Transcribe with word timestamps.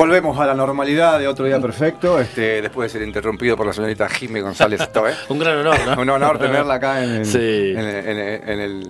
Volvemos 0.00 0.38
a 0.40 0.46
la 0.46 0.54
normalidad 0.54 1.18
de 1.18 1.28
otro 1.28 1.44
día 1.44 1.60
perfecto, 1.60 2.18
este, 2.18 2.62
después 2.62 2.90
de 2.90 2.98
ser 2.98 3.06
interrumpido 3.06 3.54
por 3.54 3.66
la 3.66 3.74
señorita 3.74 4.08
Jimmy 4.08 4.40
González. 4.40 4.80
¿eh? 4.80 5.14
Un 5.28 5.38
gran 5.38 5.58
honor, 5.58 5.76
¿no? 5.94 6.00
Un 6.00 6.08
honor 6.08 6.38
tenerla 6.38 6.72
acá 6.76 7.04
en 7.04 7.10
el, 7.16 7.26
Sí. 7.26 7.74
en 7.76 8.60
el- 8.60 8.82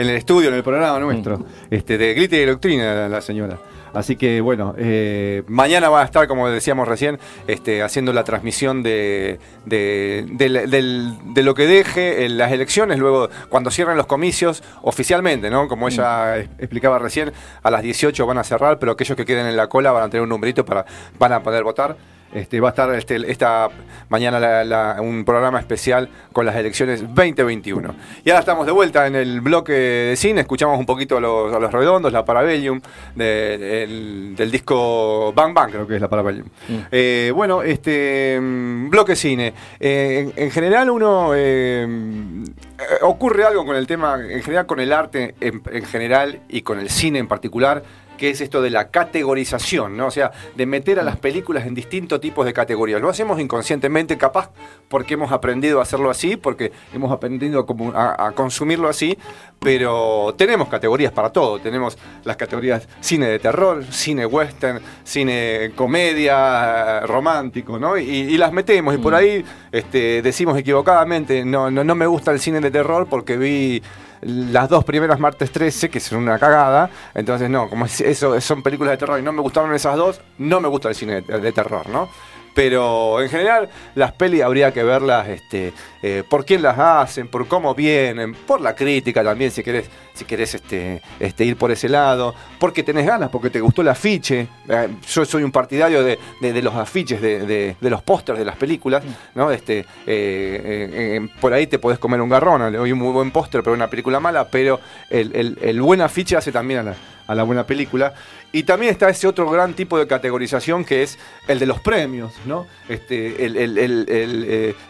en 0.00 0.08
el 0.08 0.16
estudio, 0.16 0.48
en 0.48 0.54
el 0.54 0.62
programa 0.62 0.98
nuestro, 0.98 1.44
este, 1.70 1.98
de 1.98 2.14
Grita 2.14 2.36
y 2.36 2.44
Doctrina, 2.46 2.94
la, 2.94 3.08
la 3.08 3.20
señora. 3.20 3.58
Así 3.92 4.14
que 4.14 4.40
bueno, 4.40 4.72
eh, 4.78 5.42
mañana 5.48 5.88
va 5.88 6.02
a 6.02 6.04
estar, 6.04 6.28
como 6.28 6.48
decíamos 6.48 6.86
recién, 6.86 7.18
este, 7.48 7.82
haciendo 7.82 8.12
la 8.12 8.22
transmisión 8.22 8.84
de, 8.84 9.40
de, 9.66 10.24
del- 10.68 11.34
de 11.34 11.42
lo 11.42 11.54
que 11.54 11.66
deje 11.66 12.24
en 12.24 12.38
las 12.38 12.52
elecciones, 12.52 13.00
luego 13.00 13.28
cuando 13.48 13.72
cierren 13.72 13.96
los 13.96 14.06
comicios 14.06 14.62
oficialmente, 14.82 15.50
¿no? 15.50 15.66
Como 15.66 15.88
ella 15.88 16.36
es- 16.38 16.48
explicaba 16.58 17.00
recién, 17.00 17.32
a 17.64 17.70
las 17.72 17.82
18 17.82 18.26
van 18.26 18.38
a 18.38 18.44
cerrar, 18.44 18.78
pero 18.78 18.92
aquellos 18.92 19.16
que 19.16 19.24
queden 19.24 19.46
en 19.46 19.56
la 19.56 19.66
cola 19.66 19.90
van 19.90 20.04
a 20.04 20.08
tener 20.08 20.22
un 20.22 20.28
numerito 20.28 20.64
para 20.64 20.84
van 21.18 21.32
a 21.32 21.42
poder 21.42 21.64
votar. 21.64 21.96
Este, 22.32 22.60
va 22.60 22.68
a 22.68 22.70
estar 22.70 22.94
este, 22.94 23.16
esta 23.30 23.68
mañana 24.08 24.38
la- 24.38 24.62
la- 24.64 24.96
un 25.00 25.24
programa 25.24 25.58
especial 25.58 26.08
con 26.32 26.46
las 26.46 26.54
elecciones 26.54 27.02
2021. 27.02 27.94
Y 28.24 28.30
ahora 28.30 28.40
estamos 28.40 28.66
de 28.66 28.72
vuelta 28.72 29.06
en 29.08 29.16
el 29.16 29.40
bloque 29.40 29.72
de 29.72 30.16
cine, 30.16 30.42
escuchamos 30.42 30.78
un 30.78 30.86
poquito 30.86 31.16
a 31.16 31.20
los, 31.20 31.52
a 31.52 31.58
los 31.58 31.72
redondos, 31.72 32.12
la 32.12 32.24
Parabellum, 32.24 32.80
de- 33.16 33.58
del- 33.58 34.34
del 34.36 34.50
disco 34.50 35.32
Bang 35.34 35.52
Bang, 35.54 35.70
creo 35.72 35.86
que 35.86 35.96
es 35.96 36.00
la 36.00 36.08
Parabellum. 36.08 36.46
Eh, 36.92 37.32
bueno, 37.34 37.62
este 37.62 38.38
mm, 38.40 38.90
bloque 38.90 39.16
cine. 39.16 39.52
Eh, 39.80 40.30
en, 40.36 40.44
en 40.44 40.50
general 40.52 40.90
uno... 40.90 41.32
eh, 41.34 41.84
eh, 41.84 42.84
ocurre 43.02 43.44
algo 43.44 43.66
con 43.66 43.76
el 43.76 43.86
tema, 43.86 44.18
en 44.22 44.42
general 44.42 44.66
con 44.66 44.78
el 44.80 44.92
arte 44.92 45.34
en, 45.40 45.62
en 45.72 45.84
general 45.84 46.40
y 46.48 46.62
con 46.62 46.78
el 46.78 46.88
cine 46.90 47.18
en 47.18 47.26
particular, 47.28 47.82
que 48.20 48.28
es 48.28 48.42
esto 48.42 48.60
de 48.60 48.68
la 48.68 48.90
categorización, 48.90 49.96
¿no? 49.96 50.08
O 50.08 50.10
sea, 50.10 50.30
de 50.54 50.66
meter 50.66 51.00
a 51.00 51.02
las 51.02 51.16
películas 51.16 51.66
en 51.66 51.74
distintos 51.74 52.20
tipos 52.20 52.44
de 52.44 52.52
categorías. 52.52 53.00
Lo 53.00 53.08
hacemos 53.08 53.40
inconscientemente, 53.40 54.18
capaz 54.18 54.50
porque 54.90 55.14
hemos 55.14 55.32
aprendido 55.32 55.78
a 55.80 55.84
hacerlo 55.84 56.10
así, 56.10 56.36
porque 56.36 56.70
hemos 56.92 57.10
aprendido 57.12 57.66
a, 57.94 58.32
consumirlo 58.32 58.90
así, 58.90 59.16
pero 59.58 60.34
tenemos 60.36 60.68
categorías 60.68 61.12
para 61.12 61.30
todo. 61.30 61.60
Tenemos 61.60 61.96
las 62.24 62.36
categorías 62.36 62.86
cine 63.00 63.26
de 63.26 63.38
terror, 63.38 63.82
cine 63.90 64.26
western, 64.26 64.82
cine 65.02 65.72
comedia, 65.74 67.00
romántico, 67.06 67.78
¿no? 67.78 67.96
Y, 67.96 68.04
y 68.04 68.36
las 68.36 68.52
metemos, 68.52 68.94
y 68.94 68.98
por 68.98 69.14
ahí 69.14 69.42
este, 69.72 70.20
decimos 70.20 70.58
equivocadamente, 70.58 71.42
no, 71.46 71.70
no, 71.70 71.84
no 71.84 71.94
me 71.94 72.06
gusta 72.06 72.32
el 72.32 72.40
cine 72.40 72.60
de 72.60 72.70
terror 72.70 73.06
porque 73.08 73.38
vi 73.38 73.82
las 74.22 74.68
dos 74.68 74.84
primeras 74.84 75.18
martes 75.18 75.50
13, 75.50 75.88
que 75.90 76.00
son 76.00 76.18
una 76.18 76.38
cagada. 76.38 76.90
Entonces, 77.14 77.48
no, 77.48 77.68
como 77.68 77.86
es- 77.86 78.26
son 78.40 78.62
películas 78.62 78.92
de 78.92 78.98
terror 78.98 79.18
y 79.18 79.22
no 79.22 79.32
me 79.32 79.40
gustaron 79.42 79.74
esas 79.74 79.96
dos, 79.96 80.20
no 80.38 80.60
me 80.60 80.68
gusta 80.68 80.88
el 80.88 80.94
cine 80.94 81.22
de 81.22 81.52
terror, 81.52 81.88
¿no? 81.88 82.08
Pero 82.54 83.20
en 83.22 83.28
general, 83.28 83.68
las 83.94 84.12
pelis 84.12 84.42
habría 84.42 84.72
que 84.72 84.82
verlas 84.82 85.28
este, 85.28 85.72
eh, 86.02 86.24
por 86.28 86.44
quién 86.44 86.62
las 86.62 86.78
hacen, 86.78 87.28
por 87.28 87.46
cómo 87.46 87.74
vienen, 87.74 88.34
por 88.34 88.60
la 88.60 88.74
crítica 88.74 89.22
también, 89.22 89.50
si 89.50 89.62
querés, 89.62 89.88
si 90.14 90.24
querés 90.24 90.54
este, 90.56 91.00
este, 91.20 91.44
ir 91.44 91.56
por 91.56 91.70
ese 91.70 91.88
lado, 91.88 92.34
porque 92.58 92.82
tenés 92.82 93.06
ganas, 93.06 93.30
porque 93.30 93.50
te 93.50 93.60
gustó 93.60 93.82
el 93.82 93.88
afiche. 93.88 94.48
Eh, 94.68 94.88
yo 95.08 95.24
soy 95.24 95.42
un 95.44 95.52
partidario 95.52 96.02
de, 96.02 96.18
de- 96.40 96.52
de 96.52 96.62
los 96.62 96.74
afiches, 96.74 97.20
de, 97.22 97.76
los 97.80 98.02
pósters 98.02 98.38
de 98.38 98.44
las 98.44 98.56
películas, 98.56 99.02
¿no? 99.34 99.50
Este, 99.52 99.80
eh, 99.80 99.86
eh, 100.06 101.28
por 101.40 101.52
ahí 101.52 101.66
te 101.68 101.78
podés 101.78 101.98
comer 101.98 102.20
un 102.20 102.28
garrón, 102.28 102.62
hay 102.62 102.92
un 102.92 102.98
muy 102.98 103.12
buen 103.12 103.30
póster, 103.30 103.62
pero 103.62 103.74
una 103.74 103.88
película 103.88 104.18
mala, 104.20 104.48
pero 104.48 104.80
el, 105.08 105.34
el- 105.36 105.58
el 105.62 105.80
buen 105.80 106.00
afiche 106.00 106.36
hace 106.36 106.50
también 106.52 106.80
a 106.80 106.82
la, 106.82 106.94
a 107.30 107.34
la 107.34 107.42
buena 107.44 107.64
película. 107.66 108.14
Y 108.52 108.64
también 108.64 108.90
está 108.90 109.08
ese 109.08 109.28
otro 109.28 109.48
gran 109.48 109.74
tipo 109.74 109.96
de 109.96 110.08
categorización 110.08 110.84
que 110.84 111.04
es 111.04 111.18
el 111.46 111.60
de 111.60 111.66
los 111.66 111.80
premios, 111.80 112.32
¿no? 112.46 112.66
Este, 112.88 113.46
el, 113.46 113.56
el- 113.56 113.78
el- 113.78 114.06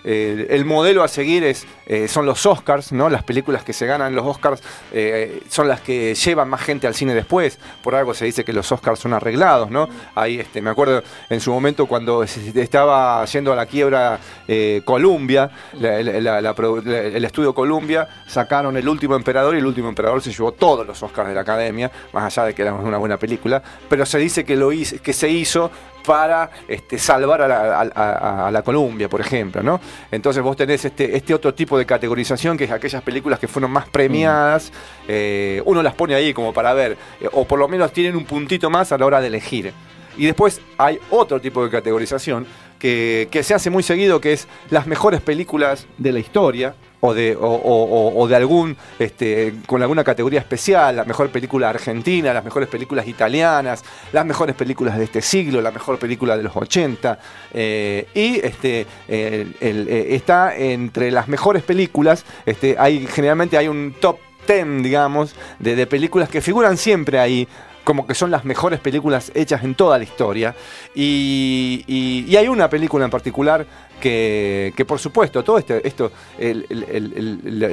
eh, 0.04 0.46
el 0.48 0.64
modelo 0.64 1.02
a 1.02 1.08
seguir 1.08 1.44
es, 1.44 1.66
eh, 1.86 2.08
son 2.08 2.24
los 2.24 2.46
Oscars, 2.46 2.90
¿no? 2.92 3.10
Las 3.10 3.22
películas 3.22 3.62
que 3.62 3.74
se 3.74 3.84
ganan 3.84 4.14
los 4.14 4.26
Oscars 4.26 4.62
eh, 4.92 5.42
son 5.50 5.68
las 5.68 5.82
que 5.82 6.14
llevan 6.14 6.48
más 6.48 6.62
gente 6.62 6.86
al 6.86 6.94
cine 6.94 7.14
después. 7.14 7.58
Por 7.82 7.94
algo 7.94 8.14
se 8.14 8.24
dice 8.24 8.44
que 8.44 8.54
los 8.54 8.72
Oscars 8.72 8.98
son 8.98 9.12
arreglados, 9.12 9.70
¿no? 9.70 9.90
Ahí, 10.14 10.40
este, 10.40 10.62
me 10.62 10.70
acuerdo 10.70 11.02
en 11.28 11.40
su 11.40 11.50
momento 11.52 11.84
cuando 11.86 12.22
estaba 12.22 13.22
yendo 13.26 13.52
a 13.52 13.56
la 13.56 13.66
quiebra 13.66 14.18
eh, 14.48 14.80
Columbia, 14.86 15.50
el 15.78 17.24
estudio 17.24 17.54
Columbia, 17.54 18.08
sacaron 18.26 18.76
El 18.76 18.88
último 18.88 19.16
emperador 19.16 19.54
y 19.54 19.58
El 19.58 19.66
último 19.66 19.88
emperador 19.90 20.22
se 20.22 20.30
llevó 20.32 20.52
todos 20.52 20.86
los 20.86 21.02
Oscars 21.02 21.28
de 21.28 21.34
la 21.34 21.42
academia, 21.42 21.90
más 22.12 22.24
allá 22.38 22.46
de 22.46 22.54
que 22.54 22.62
era 22.62 22.74
una 22.74 22.98
buena 22.98 23.16
película, 23.16 23.62
pero 23.88 24.06
se 24.06 24.18
dice 24.18 24.44
que, 24.44 24.56
lo 24.56 24.70
que 24.70 25.12
se 25.12 25.28
hizo 25.28 25.70
para 26.06 26.50
este, 26.66 26.98
salvar 26.98 27.42
a 27.42 27.48
la, 27.48 27.80
a- 27.80 28.62
Columbia, 28.62 29.08
por 29.08 29.20
ejemplo, 29.20 29.62
¿no? 29.62 29.80
Entonces 30.10 30.42
vos 30.42 30.56
tenés 30.56 30.84
este, 30.84 31.16
este 31.16 31.34
otro 31.34 31.52
tipo 31.54 31.76
de 31.78 31.84
categorización, 31.86 32.56
que 32.56 32.64
es 32.64 32.70
aquellas 32.70 33.02
películas 33.02 33.38
que 33.38 33.48
fueron 33.48 33.70
más 33.70 33.88
premiadas, 33.88 34.72
eh, 35.08 35.62
uno 35.64 35.82
las 35.82 35.94
pone 35.94 36.14
ahí 36.14 36.32
como 36.32 36.52
para 36.52 36.72
ver, 36.72 36.96
eh, 37.20 37.28
o 37.32 37.44
por 37.44 37.58
lo 37.58 37.68
menos 37.68 37.92
tienen 37.92 38.16
un 38.16 38.24
puntito 38.24 38.70
más 38.70 38.92
a 38.92 38.98
la 38.98 39.06
hora 39.06 39.20
de 39.20 39.26
elegir. 39.28 39.72
Y 40.16 40.26
después 40.26 40.60
hay 40.78 40.98
otro 41.10 41.40
tipo 41.40 41.64
de 41.64 41.70
categorización 41.70 42.46
que 42.78 43.28
se 43.42 43.54
hace 43.54 43.68
muy 43.70 43.82
seguido, 43.82 44.20
que 44.20 44.32
es 44.32 44.48
las 44.70 44.86
mejores 44.86 45.20
películas 45.20 45.86
de 45.98 46.12
la 46.12 46.18
historia, 46.18 46.74
o 47.00 47.14
de, 47.14 47.34
o, 47.34 48.12
o- 48.16 48.28
de 48.28 48.36
algún, 48.36 48.76
este, 48.98 49.54
con 49.66 49.80
alguna 49.80 50.04
categoría 50.04 50.40
especial, 50.40 50.96
la 50.96 51.04
mejor 51.04 51.30
película 51.30 51.70
argentina, 51.70 52.34
las 52.34 52.44
mejores 52.44 52.68
películas 52.68 53.08
italianas, 53.08 53.82
las 54.12 54.26
mejores 54.26 54.54
películas 54.54 54.98
de 54.98 55.04
este 55.04 55.22
siglo, 55.22 55.60
la 55.62 55.70
mejor 55.70 55.98
película 55.98 56.36
de 56.36 56.42
los 56.42 56.54
80, 56.54 57.18
eh, 57.54 58.06
y 58.14 58.38
este, 58.44 58.86
el- 59.08 59.54
eh, 59.88 60.14
está 60.14 60.54
entre 60.56 61.10
las 61.10 61.26
mejores 61.28 61.62
películas, 61.62 62.24
este, 62.44 62.76
hay, 62.78 63.06
generalmente 63.06 63.56
hay 63.56 63.68
un 63.68 63.94
top 64.00 64.18
10, 64.46 64.82
digamos, 64.82 65.34
de, 65.58 65.76
de 65.76 65.86
películas 65.86 66.28
que 66.28 66.40
figuran 66.40 66.76
siempre 66.76 67.18
ahí, 67.18 67.46
como 67.84 68.06
que 68.06 68.14
son 68.14 68.30
las 68.30 68.44
mejores 68.44 68.78
películas 68.78 69.32
hechas 69.34 69.64
en 69.64 69.74
toda 69.74 69.96
la 69.96 70.04
historia. 70.04 70.54
Y, 70.94 71.82
y- 71.86 72.24
y 72.28 72.36
hay 72.36 72.46
una 72.46 72.68
película 72.68 73.04
en 73.06 73.10
particular 73.10 73.66
que, 74.00 74.84
por 74.86 74.98
supuesto, 74.98 75.44
todo 75.44 75.58
este, 75.58 75.86
esto, 75.86 76.10
el- 76.38 76.66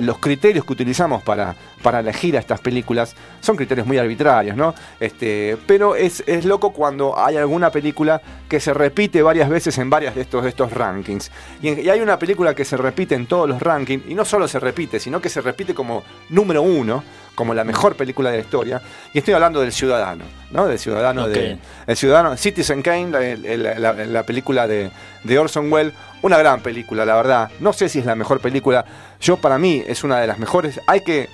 los 0.06 0.18
criterios 0.20 0.66
que 0.66 0.74
utilizamos 0.74 1.24
para, 1.24 1.56
para 1.82 2.00
elegir 2.02 2.36
a 2.38 2.40
estas 2.40 2.60
películas 2.60 3.16
son 3.40 3.56
criterios 3.56 3.88
muy 3.88 3.98
arbitrarios, 3.98 4.56
¿no? 4.56 4.74
Este, 5.00 5.58
pero 5.66 5.96
es, 5.96 6.24
es 6.28 6.46
loco 6.46 6.72
cuando 6.74 7.18
hay 7.18 7.38
alguna 7.38 7.72
película 7.72 8.22
que 8.50 8.60
se 8.60 8.74
repite 8.74 9.22
varias 9.22 9.50
veces 9.50 9.78
en 9.78 9.90
varias 9.90 10.16
de 10.16 10.22
estos, 10.22 10.44
de 10.44 10.50
estos 10.50 10.72
rankings. 10.72 11.32
Y, 11.62 11.70
en- 11.70 11.80
y 11.86 11.90
hay 11.90 12.00
una 12.02 12.20
película 12.20 12.54
que 12.54 12.66
se 12.66 12.78
repite 12.78 13.16
en 13.16 13.26
todos 13.26 13.48
los 13.50 13.62
rankings, 13.62 14.04
y 14.08 14.14
no 14.14 14.26
solo 14.26 14.48
se 14.48 14.60
repite, 14.60 15.00
sino 15.00 15.22
que 15.22 15.30
se 15.30 15.42
repite 15.42 15.74
como 15.74 16.04
número 16.30 16.62
uno, 16.62 17.04
como 17.38 17.54
la 17.54 17.64
mejor 17.64 17.96
película 17.96 18.32
de 18.32 18.38
la 18.38 18.44
historia. 18.44 18.82
Y 19.14 19.20
estoy 19.20 19.36
hablando 19.36 19.62
del 19.62 19.72
Ciudadano, 19.72 20.24
¿no? 20.50 20.66
Del 20.66 20.80
Ciudadano 20.80 21.28
de. 21.28 21.58
El 21.86 21.96
Ciudadano, 21.96 22.36
Citizen 22.36 22.82
Kane, 22.82 23.12
la, 23.12 23.58
la- 23.76 23.94
la- 23.94 24.06
la 24.06 24.24
película 24.24 24.68
de, 24.68 24.90
de 25.24 25.38
Orson 25.40 25.72
Welles, 25.72 25.94
una 26.24 26.40
gran 26.40 26.62
película, 26.62 27.06
la 27.06 27.16
verdad. 27.16 27.52
No 27.60 27.74
sé 27.74 27.90
si 27.90 28.00
es 28.00 28.06
la 28.06 28.16
mejor 28.16 28.40
película. 28.40 28.84
Yo, 29.22 29.38
para 29.38 29.60
mí, 29.60 29.84
es 29.88 30.04
una 30.04 30.20
de 30.20 30.26
las 30.26 30.40
mejores. 30.40 30.82
Hay 30.88 31.02
que 31.02 31.30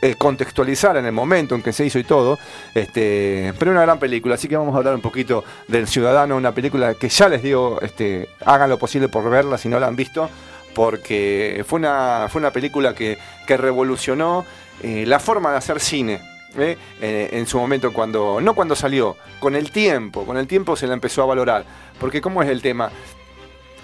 eh, 0.00 0.14
contextualizar 0.16 0.96
en 0.96 1.04
el 1.04 1.12
momento 1.12 1.54
en 1.54 1.62
que 1.62 1.74
se 1.74 1.84
hizo 1.84 1.98
y 1.98 2.04
todo. 2.04 2.38
Este, 2.74 3.52
pero 3.58 3.72
una 3.72 3.82
gran 3.82 3.98
película. 3.98 4.36
Así 4.36 4.48
que 4.48 4.56
vamos 4.56 4.74
a 4.74 4.78
hablar 4.78 4.94
un 4.94 5.02
poquito 5.02 5.44
del 5.68 5.86
Ciudadano, 5.86 6.34
una 6.34 6.52
película 6.52 6.94
que 6.94 7.10
ya 7.10 7.28
les 7.28 7.42
digo, 7.42 7.78
este, 7.82 8.26
hagan 8.46 8.70
lo 8.70 8.78
posible 8.78 9.08
por 9.08 9.28
verla 9.28 9.58
si 9.58 9.68
no 9.68 9.78
la 9.78 9.86
han 9.86 9.96
visto. 9.96 10.30
Porque 10.74 11.64
fue 11.68 11.78
una, 11.78 12.26
fue 12.30 12.40
una 12.40 12.50
película 12.50 12.94
que, 12.94 13.18
que 13.46 13.56
revolucionó 13.58 14.44
eh, 14.82 15.04
la 15.06 15.18
forma 15.18 15.50
de 15.52 15.56
hacer 15.58 15.80
cine. 15.80 16.20
¿eh? 16.56 16.76
Eh, 17.00 17.30
en 17.32 17.46
su 17.46 17.58
momento 17.58 17.92
cuando, 17.92 18.40
no 18.40 18.54
cuando 18.54 18.76
salió, 18.76 19.16
con 19.40 19.54
el 19.54 19.70
tiempo, 19.72 20.24
con 20.26 20.36
el 20.36 20.46
tiempo 20.46 20.76
se 20.76 20.86
la 20.86 20.94
empezó 20.94 21.22
a 21.22 21.26
valorar. 21.26 21.64
Porque 21.98 22.20
¿cómo 22.20 22.42
es 22.42 22.48
el 22.50 22.60
tema? 22.62 22.90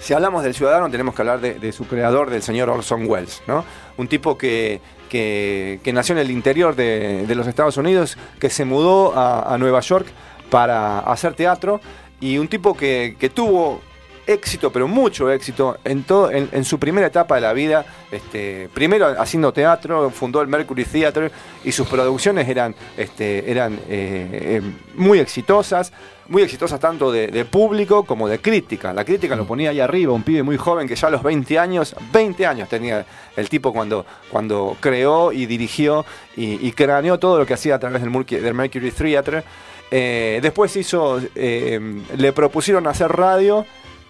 Si 0.00 0.12
hablamos 0.14 0.44
del 0.44 0.54
ciudadano 0.54 0.90
tenemos 0.90 1.14
que 1.14 1.22
hablar 1.22 1.40
de, 1.40 1.72
su 1.72 1.86
creador, 1.86 2.30
del 2.30 2.42
señor 2.42 2.68
Orson 2.70 3.06
Welles, 3.08 3.42
¿no? 3.48 3.64
Un 3.96 4.06
tipo 4.06 4.38
que, 4.38 4.80
que- 5.08 5.80
que 5.82 5.92
nació 5.92 6.12
en 6.14 6.20
el 6.20 6.30
interior 6.30 6.76
de, 6.76 7.26
de 7.26 7.34
los 7.34 7.46
Estados 7.48 7.76
Unidos, 7.78 8.16
que 8.38 8.48
se 8.50 8.64
mudó 8.64 9.16
a, 9.18 9.52
a 9.54 9.58
Nueva 9.58 9.80
York 9.80 10.06
para 10.50 11.00
hacer 11.00 11.34
teatro 11.34 11.80
y 12.20 12.38
un 12.38 12.46
tipo 12.48 12.76
que, 12.76 13.16
que 13.18 13.28
tuvo 13.28 13.80
éxito, 14.28 14.70
pero 14.70 14.86
mucho 14.86 15.30
éxito 15.30 15.78
en 15.84 16.04
todo, 16.04 16.30
en, 16.30 16.64
su 16.64 16.78
primera 16.78 17.06
etapa 17.06 17.36
de 17.36 17.40
la 17.40 17.52
vida. 17.52 17.84
Este, 18.10 18.68
primero 18.72 19.06
haciendo 19.20 19.52
teatro, 19.52 20.10
fundó 20.10 20.40
el 20.40 20.48
Mercury 20.48 20.84
Theatre 20.84 21.30
y 21.64 21.72
sus 21.72 21.88
producciones 21.88 22.48
eran, 22.48 22.74
este, 22.96 23.50
eran 23.50 23.74
eh, 23.74 23.80
eh, 23.88 24.62
muy 24.94 25.18
exitosas 25.18 25.92
muy 26.28 26.42
exitosas 26.42 26.78
tanto 26.78 27.10
de, 27.10 27.44
público 27.46 28.04
como 28.04 28.28
de 28.28 28.38
crítica. 28.38 28.92
La 28.92 29.04
crítica 29.04 29.34
lo 29.34 29.46
ponía 29.46 29.70
ahí 29.70 29.80
arriba, 29.80 30.12
un 30.12 30.22
pibe 30.22 30.42
muy 30.42 30.56
joven 30.56 30.86
que 30.86 30.94
ya 30.94 31.08
a 31.08 31.10
los 31.10 31.22
20 31.22 31.58
años, 31.58 31.96
20 32.12 32.46
años 32.46 32.68
tenía 32.68 33.04
el 33.36 33.48
tipo 33.48 33.72
cuando, 33.72 34.04
cuando 34.30 34.76
creó 34.78 35.32
y 35.32 35.46
dirigió 35.46 36.04
y, 36.36 36.70
craneó 36.72 37.18
todo 37.18 37.38
lo 37.38 37.46
que 37.46 37.54
hacía 37.54 37.76
a 37.76 37.78
través 37.78 38.02
del, 38.02 38.54
Mercury 38.54 38.90
Theatre. 38.90 39.42
Eh, 39.90 40.38
después 40.42 40.76
hizo, 40.76 41.18
eh, 41.34 41.80
le 42.16 42.32
propusieron 42.32 42.86
hacer 42.86 43.10
radio 43.10 43.64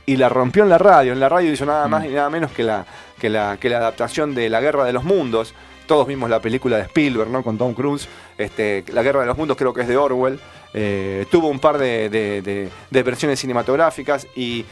y 0.08 0.16
la 0.16 0.30
rompió 0.30 0.62
en 0.62 0.70
la 0.70 0.78
radio. 0.78 1.12
En 1.12 1.20
la 1.20 1.28
radio 1.28 1.52
hizo 1.52 1.66
nada 1.66 1.86
más 1.86 2.06
y 2.06 2.08
nada 2.08 2.30
menos 2.30 2.50
que 2.52 2.64
la, 2.64 2.86
que 3.20 3.28
la, 3.28 3.58
que 3.60 3.68
la 3.68 3.76
adaptación 3.76 4.34
de 4.34 4.48
La 4.48 4.58
Guerra 4.58 4.84
de 4.84 4.94
los 4.94 5.04
Mundos. 5.04 5.52
Todos 5.86 6.06
vimos 6.06 6.30
la 6.30 6.40
película 6.40 6.78
de 6.78 6.84
Spielberg, 6.84 7.28
¿no? 7.28 7.42
Con 7.42 7.58
Tom 7.58 7.74
Cruise. 7.74 8.08
Este, 8.38 8.84
la 8.90 9.02
Guerra 9.02 9.20
de 9.20 9.26
los 9.26 9.36
Mundos 9.36 9.58
creo 9.58 9.74
que 9.74 9.82
es 9.82 9.88
de 9.88 9.98
Orwell. 9.98 10.40
Eh, 10.72 11.26
tuvo 11.30 11.48
un 11.48 11.58
par 11.58 11.76
de, 11.76 12.70
versiones 12.90 13.38
cinematográficas 13.38 14.26
y, 14.34 14.64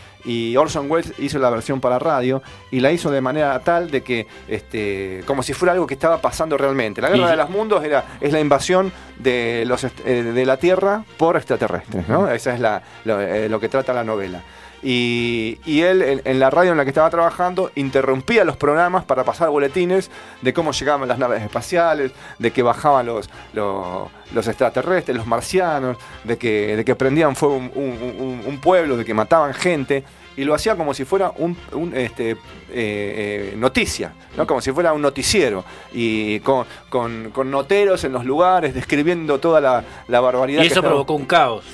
Orson 0.56 0.91
Welles 0.91 1.12
hizo 1.19 1.39
la 1.39 1.50
versión 1.50 1.81
para 1.81 1.99
radio 1.99 2.43
y 2.71 2.81
la 2.81 2.91
hizo 2.91 3.11
de 3.11 3.21
manera 3.21 3.59
tal 3.61 3.91
de 3.91 4.03
que, 4.03 4.27
este, 4.49 5.23
como 5.27 5.43
si 5.43 5.53
fuera 5.53 5.73
algo 5.73 5.87
que 5.87 5.94
estaba 5.94 6.19
pasando 6.19 6.56
realmente. 6.56 7.03
La 7.03 7.11
Guerra 7.11 7.31
de 7.31 7.37
los 7.37 7.50
Mundos 7.50 7.85
era, 7.85 8.17
es 8.23 8.32
la 8.32 8.41
invasión 8.41 8.91
de, 9.19 9.65
los, 9.67 9.85
eh, 9.85 9.91
de 10.06 10.47
la 10.47 10.56
Tierra 10.56 11.05
por 11.19 11.37
extraterrestres, 11.37 12.09
¿no? 12.09 12.31
Esa 12.31 12.55
es 12.55 12.61
la, 12.61 12.82
lo, 13.05 13.21
eh, 13.21 13.50
lo 13.50 13.61
que 13.61 13.69
trata 13.69 13.93
la 13.93 14.03
novela. 14.03 14.43
Y, 14.82 15.58
él, 15.67 16.23
en, 16.25 16.38
la 16.38 16.50
radio 16.50 16.73
en 16.73 16.78
la 16.78 16.84
que 16.84 16.90
estaba 16.90 17.11
trabajando, 17.11 17.70
interrumpía 17.75 18.44
los 18.44 18.56
programas 18.56 19.05
para 19.05 19.25
pasar 19.25 19.49
boletines 19.49 20.11
de 20.43 20.52
cómo 20.52 20.73
llegaban 20.73 21.08
las 21.08 21.19
naves 21.19 21.43
espaciales, 21.43 22.12
de 22.38 22.50
que 22.50 22.62
bajaban 22.62 23.06
los, 23.06 23.28
los, 23.52 24.46
extraterrestres, 24.46 25.17
los 25.17 25.26
marcianos, 25.26 25.96
de 26.25 26.37
que, 26.37 26.76
de 26.76 26.84
que 26.84 26.94
prendían 26.94 27.34
fuego 27.37 27.56
un, 27.56 28.61
pueblo, 28.62 28.96
de 28.96 29.05
que 29.05 29.14
mataban 29.14 29.55
gente 29.55 30.05
y 30.37 30.44
lo 30.44 30.55
hacía 30.55 30.76
como 30.76 30.93
si 30.93 31.05
fuera 31.06 31.32
un, 31.38 31.56
este, 31.94 32.32
eh, 32.32 32.37
eh, 32.70 33.55
noticia, 33.56 34.12
¿no? 34.37 34.46
como 34.46 34.61
si 34.61 34.70
fuera 34.70 34.93
un 34.93 35.00
noticiero, 35.00 35.64
y 35.93 36.40
con, 36.40 36.67
con, 36.90 37.50
noteros 37.50 38.05
en 38.05 38.12
los 38.12 38.25
lugares, 38.26 38.75
describiendo 38.75 39.40
toda 39.40 39.61
la, 39.61 39.82
la 40.08 40.20
barbaridad. 40.20 40.62
Y 40.62 40.67
eso 40.67 40.82
provocó 40.82 41.14
un 41.14 41.25
caos 41.25 41.64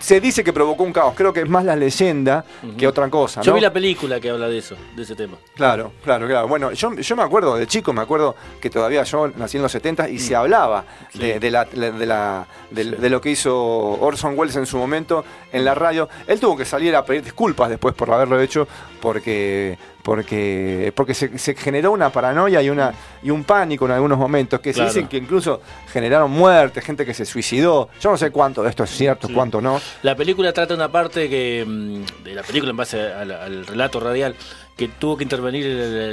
se 0.00 0.20
dice 0.20 0.44
que 0.44 0.52
provocó 0.52 0.84
un 0.84 0.92
caos. 0.92 1.14
Creo 1.16 1.32
que 1.32 1.40
es 1.40 1.48
más 1.48 1.64
la 1.64 1.76
leyenda 1.76 2.44
que 2.76 2.86
otra 2.86 3.08
cosa. 3.08 3.40
Yo 3.42 3.54
vi 3.54 3.60
la 3.60 3.72
película 3.72 4.20
que 4.20 4.30
habla 4.30 4.48
de 4.48 4.58
eso, 4.58 4.76
de 4.94 5.02
ese 5.02 5.14
tema. 5.14 5.36
Claro, 5.54 5.92
claro, 6.04 6.26
claro. 6.26 6.48
Bueno, 6.48 6.72
yo, 6.72 6.94
yo 6.94 7.16
me 7.16 7.22
acuerdo 7.22 7.56
de 7.56 7.66
chico, 7.66 7.92
me 7.92 8.02
acuerdo 8.02 8.34
que 8.60 8.70
todavía 8.70 9.02
yo 9.04 9.28
nací 9.36 9.56
en 9.56 9.62
los 9.62 9.72
70 9.72 10.08
y 10.08 10.18
se 10.18 10.34
mm. 10.34 10.36
hablaba 10.36 10.84
de, 11.14 11.50
la, 11.50 11.64
de, 11.64 12.06
la, 12.06 12.46
de, 12.70 13.10
lo 13.10 13.20
que 13.20 13.30
hizo 13.30 13.56
Orson 13.56 14.38
Welles 14.38 14.56
en 14.56 14.66
su 14.66 14.76
momento 14.78 15.24
en 15.52 15.64
la 15.64 15.74
radio. 15.74 16.08
Él 16.26 16.40
tuvo 16.40 16.56
que 16.56 16.64
salir 16.64 16.94
a 16.94 17.04
pedir 17.04 17.22
disculpas 17.22 17.70
después 17.70 17.94
por 17.94 18.10
haberlo 18.10 18.40
hecho 18.40 18.68
porque 19.00 19.78
porque, 20.06 20.92
porque 20.94 21.14
se, 21.14 21.56
generó 21.56 21.90
una 21.90 22.10
paranoia 22.10 22.62
y, 22.62 22.70
una, 22.70 22.94
y 23.24 23.30
un 23.30 23.42
pánico 23.42 23.86
en 23.86 23.90
algunos 23.90 24.16
momentos, 24.16 24.60
que 24.60 24.72
se 24.72 24.84
dicen 24.84 25.08
que 25.08 25.16
incluso 25.16 25.60
generaron 25.92 26.30
muertes, 26.30 26.84
gente 26.84 27.04
que 27.04 27.12
se 27.12 27.26
suicidó. 27.26 27.88
Yo 28.00 28.12
no 28.12 28.16
sé 28.16 28.30
cuánto 28.30 28.62
de 28.62 28.70
esto 28.70 28.84
es 28.84 28.90
cierto, 28.90 29.26
cuánto 29.34 29.60
no. 29.60 29.80
La 30.04 30.14
película 30.14 30.52
trata 30.52 30.74
una 30.74 30.92
parte 30.92 31.28
que, 31.28 31.64
mm, 31.66 32.22
de 32.22 32.34
la 32.36 32.44
película 32.44 32.70
en 32.70 32.76
base 32.76 33.00
al 33.00 33.66
relato 33.66 33.98
radial, 33.98 34.36
que 34.76 34.88
tuvo 34.88 35.16
que 35.16 35.24
intervenir 35.24 35.64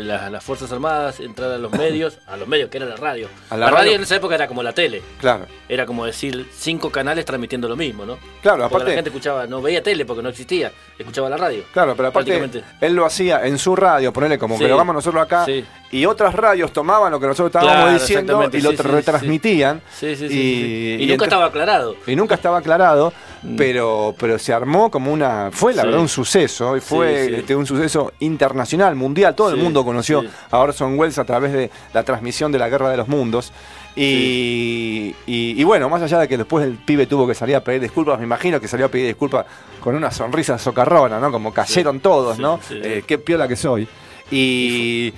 las, 0.06 0.44
Fuerzas 0.44 0.72
Armadas, 0.72 1.20
entrar 1.20 1.52
a 1.52 1.58
los 1.58 1.72
medios, 1.78 2.20
a 2.26 2.38
los 2.38 2.48
medios, 2.48 2.70
que 2.70 2.78
era 2.78 2.86
la 2.86 2.96
radio. 2.96 3.28
la, 3.52 3.70
radio? 3.70 3.94
en 3.94 4.04
esa 4.04 4.16
época 4.16 4.36
era 4.36 4.48
como 4.48 4.64
la 4.64 4.74
tele. 4.74 5.02
Claro. 5.20 5.46
Era 5.68 5.86
como 5.86 6.06
decir 6.06 6.48
cinco 6.54 6.90
canales 6.90 7.26
transmitiendo 7.26 7.68
lo 7.68 7.76
mismo, 7.76 8.06
¿no? 8.06 8.18
Claro, 8.42 8.64
aparte. 8.64 8.90
la 8.90 8.96
gente 8.96 9.10
escuchaba, 9.10 9.46
no 9.48 9.62
veía 9.62 9.84
tele 9.84 10.06
porque 10.06 10.24
no 10.24 10.30
existía, 10.30 10.72
escuchaba 10.98 11.30
la 11.30 11.38
radio. 11.38 11.64
Claro, 11.74 11.96
pero 11.96 12.08
aparte, 12.10 12.64
él 12.80 12.94
lo 12.94 13.06
hacía 13.06 13.46
en 13.46 13.58
su 13.58 13.76
radio, 13.76 14.14
ponerle 14.14 14.38
como 14.38 14.58
que 14.58 14.68
lo 14.68 14.76
hagamos 14.76 14.96
nosotros 14.96 15.24
acá, 15.24 15.46
y 15.94 16.06
otras 16.06 16.34
radios 16.34 16.74
tomaban 16.74 17.12
lo 17.12 17.20
que 17.20 17.28
nosotros 17.28 17.54
estábamos 17.56 18.02
diciendo 18.02 18.50
y 18.52 18.62
lo 18.62 18.72
retransmitían. 18.72 19.82
Y, 20.02 21.04
y, 21.04 21.08
nunca 21.08 21.26
estaba 21.26 21.46
aclarado. 21.46 21.96
Y 22.08 22.16
nunca 22.16 22.36
estaba 22.36 22.58
aclarado. 22.58 23.14
Mm. 23.44 23.58
pero, 23.58 24.16
pero 24.18 24.40
se 24.40 24.54
armó 24.54 24.90
como 24.90 25.12
una. 25.12 25.50
Fue 25.52 25.74
la 25.74 25.84
verdad 25.84 26.00
un 26.00 26.08
suceso, 26.08 26.78
y 26.78 26.80
fue 26.80 27.40
este, 27.40 27.56
un 27.56 27.66
suceso 27.66 28.14
internacional, 28.20 28.96
mundial. 28.96 29.36
Todo 29.36 29.50
el 29.50 29.58
mundo 29.58 29.84
conoció 29.84 30.24
a 30.50 30.60
Orson 30.60 30.98
Welles 30.98 31.18
a 31.20 31.26
través 31.26 31.52
de 31.52 31.70
la 31.94 32.04
transmisión 32.04 32.52
de 32.52 32.60
la 32.60 32.70
Guerra 32.70 32.90
de 32.90 32.98
los 32.98 33.08
Mundos. 33.08 33.52
Y, 33.96 35.14
y, 35.28 35.64
bueno, 35.64 35.88
más 35.90 36.02
allá 36.02 36.20
de 36.20 36.28
que 36.28 36.38
después 36.38 36.66
el 36.66 36.78
pibe 36.78 37.06
tuvo 37.06 37.28
que 37.28 37.36
salir 37.36 37.56
a 37.56 37.64
pedir 37.64 37.82
disculpas, 37.82 38.18
me 38.18 38.26
imagino 38.26 38.60
que 38.60 38.68
salió 38.68 38.88
a 38.88 38.90
pedir 38.90 39.08
disculpas 39.08 39.46
con 39.80 39.94
una 39.96 40.10
sonrisa 40.10 40.58
socarrona, 40.58 41.20
¿no? 41.20 41.32
Como 41.32 41.54
cayeron 41.54 42.00
todos, 42.00 42.40
¿no? 42.40 42.60
Eh, 42.72 43.04
qué 43.06 43.18
piola 43.20 43.48
que 43.48 43.56
soy. 43.56 43.88
Y, 44.32 45.14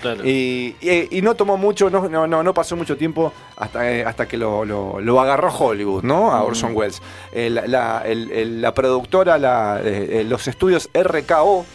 y, 0.81 1.21
no 1.21 1.35
tomó 1.35 1.57
mucho, 1.57 1.89
no, 1.89 2.09
no, 2.09 2.27
no, 2.27 2.53
pasó 2.53 2.75
mucho 2.75 2.97
tiempo 2.97 3.31
hasta, 3.55 3.89
eh, 3.89 4.03
hasta 4.03 4.27
que 4.27 4.37
lo, 4.37 4.65
lo, 4.65 5.21
agarró 5.21 5.53
Hollywood, 5.53 6.03
¿no? 6.03 6.31
A 6.31 6.41
mm. 6.41 6.45
Orson 6.45 6.75
Welles. 6.75 7.01
Eh, 7.31 7.49
la, 7.49 8.03
la, 8.05 8.73
productora, 8.73 9.37
la, 9.37 9.79
eh, 9.83 10.25
los 10.27 10.47
estudios 10.47 10.89
RKO, 10.93 11.65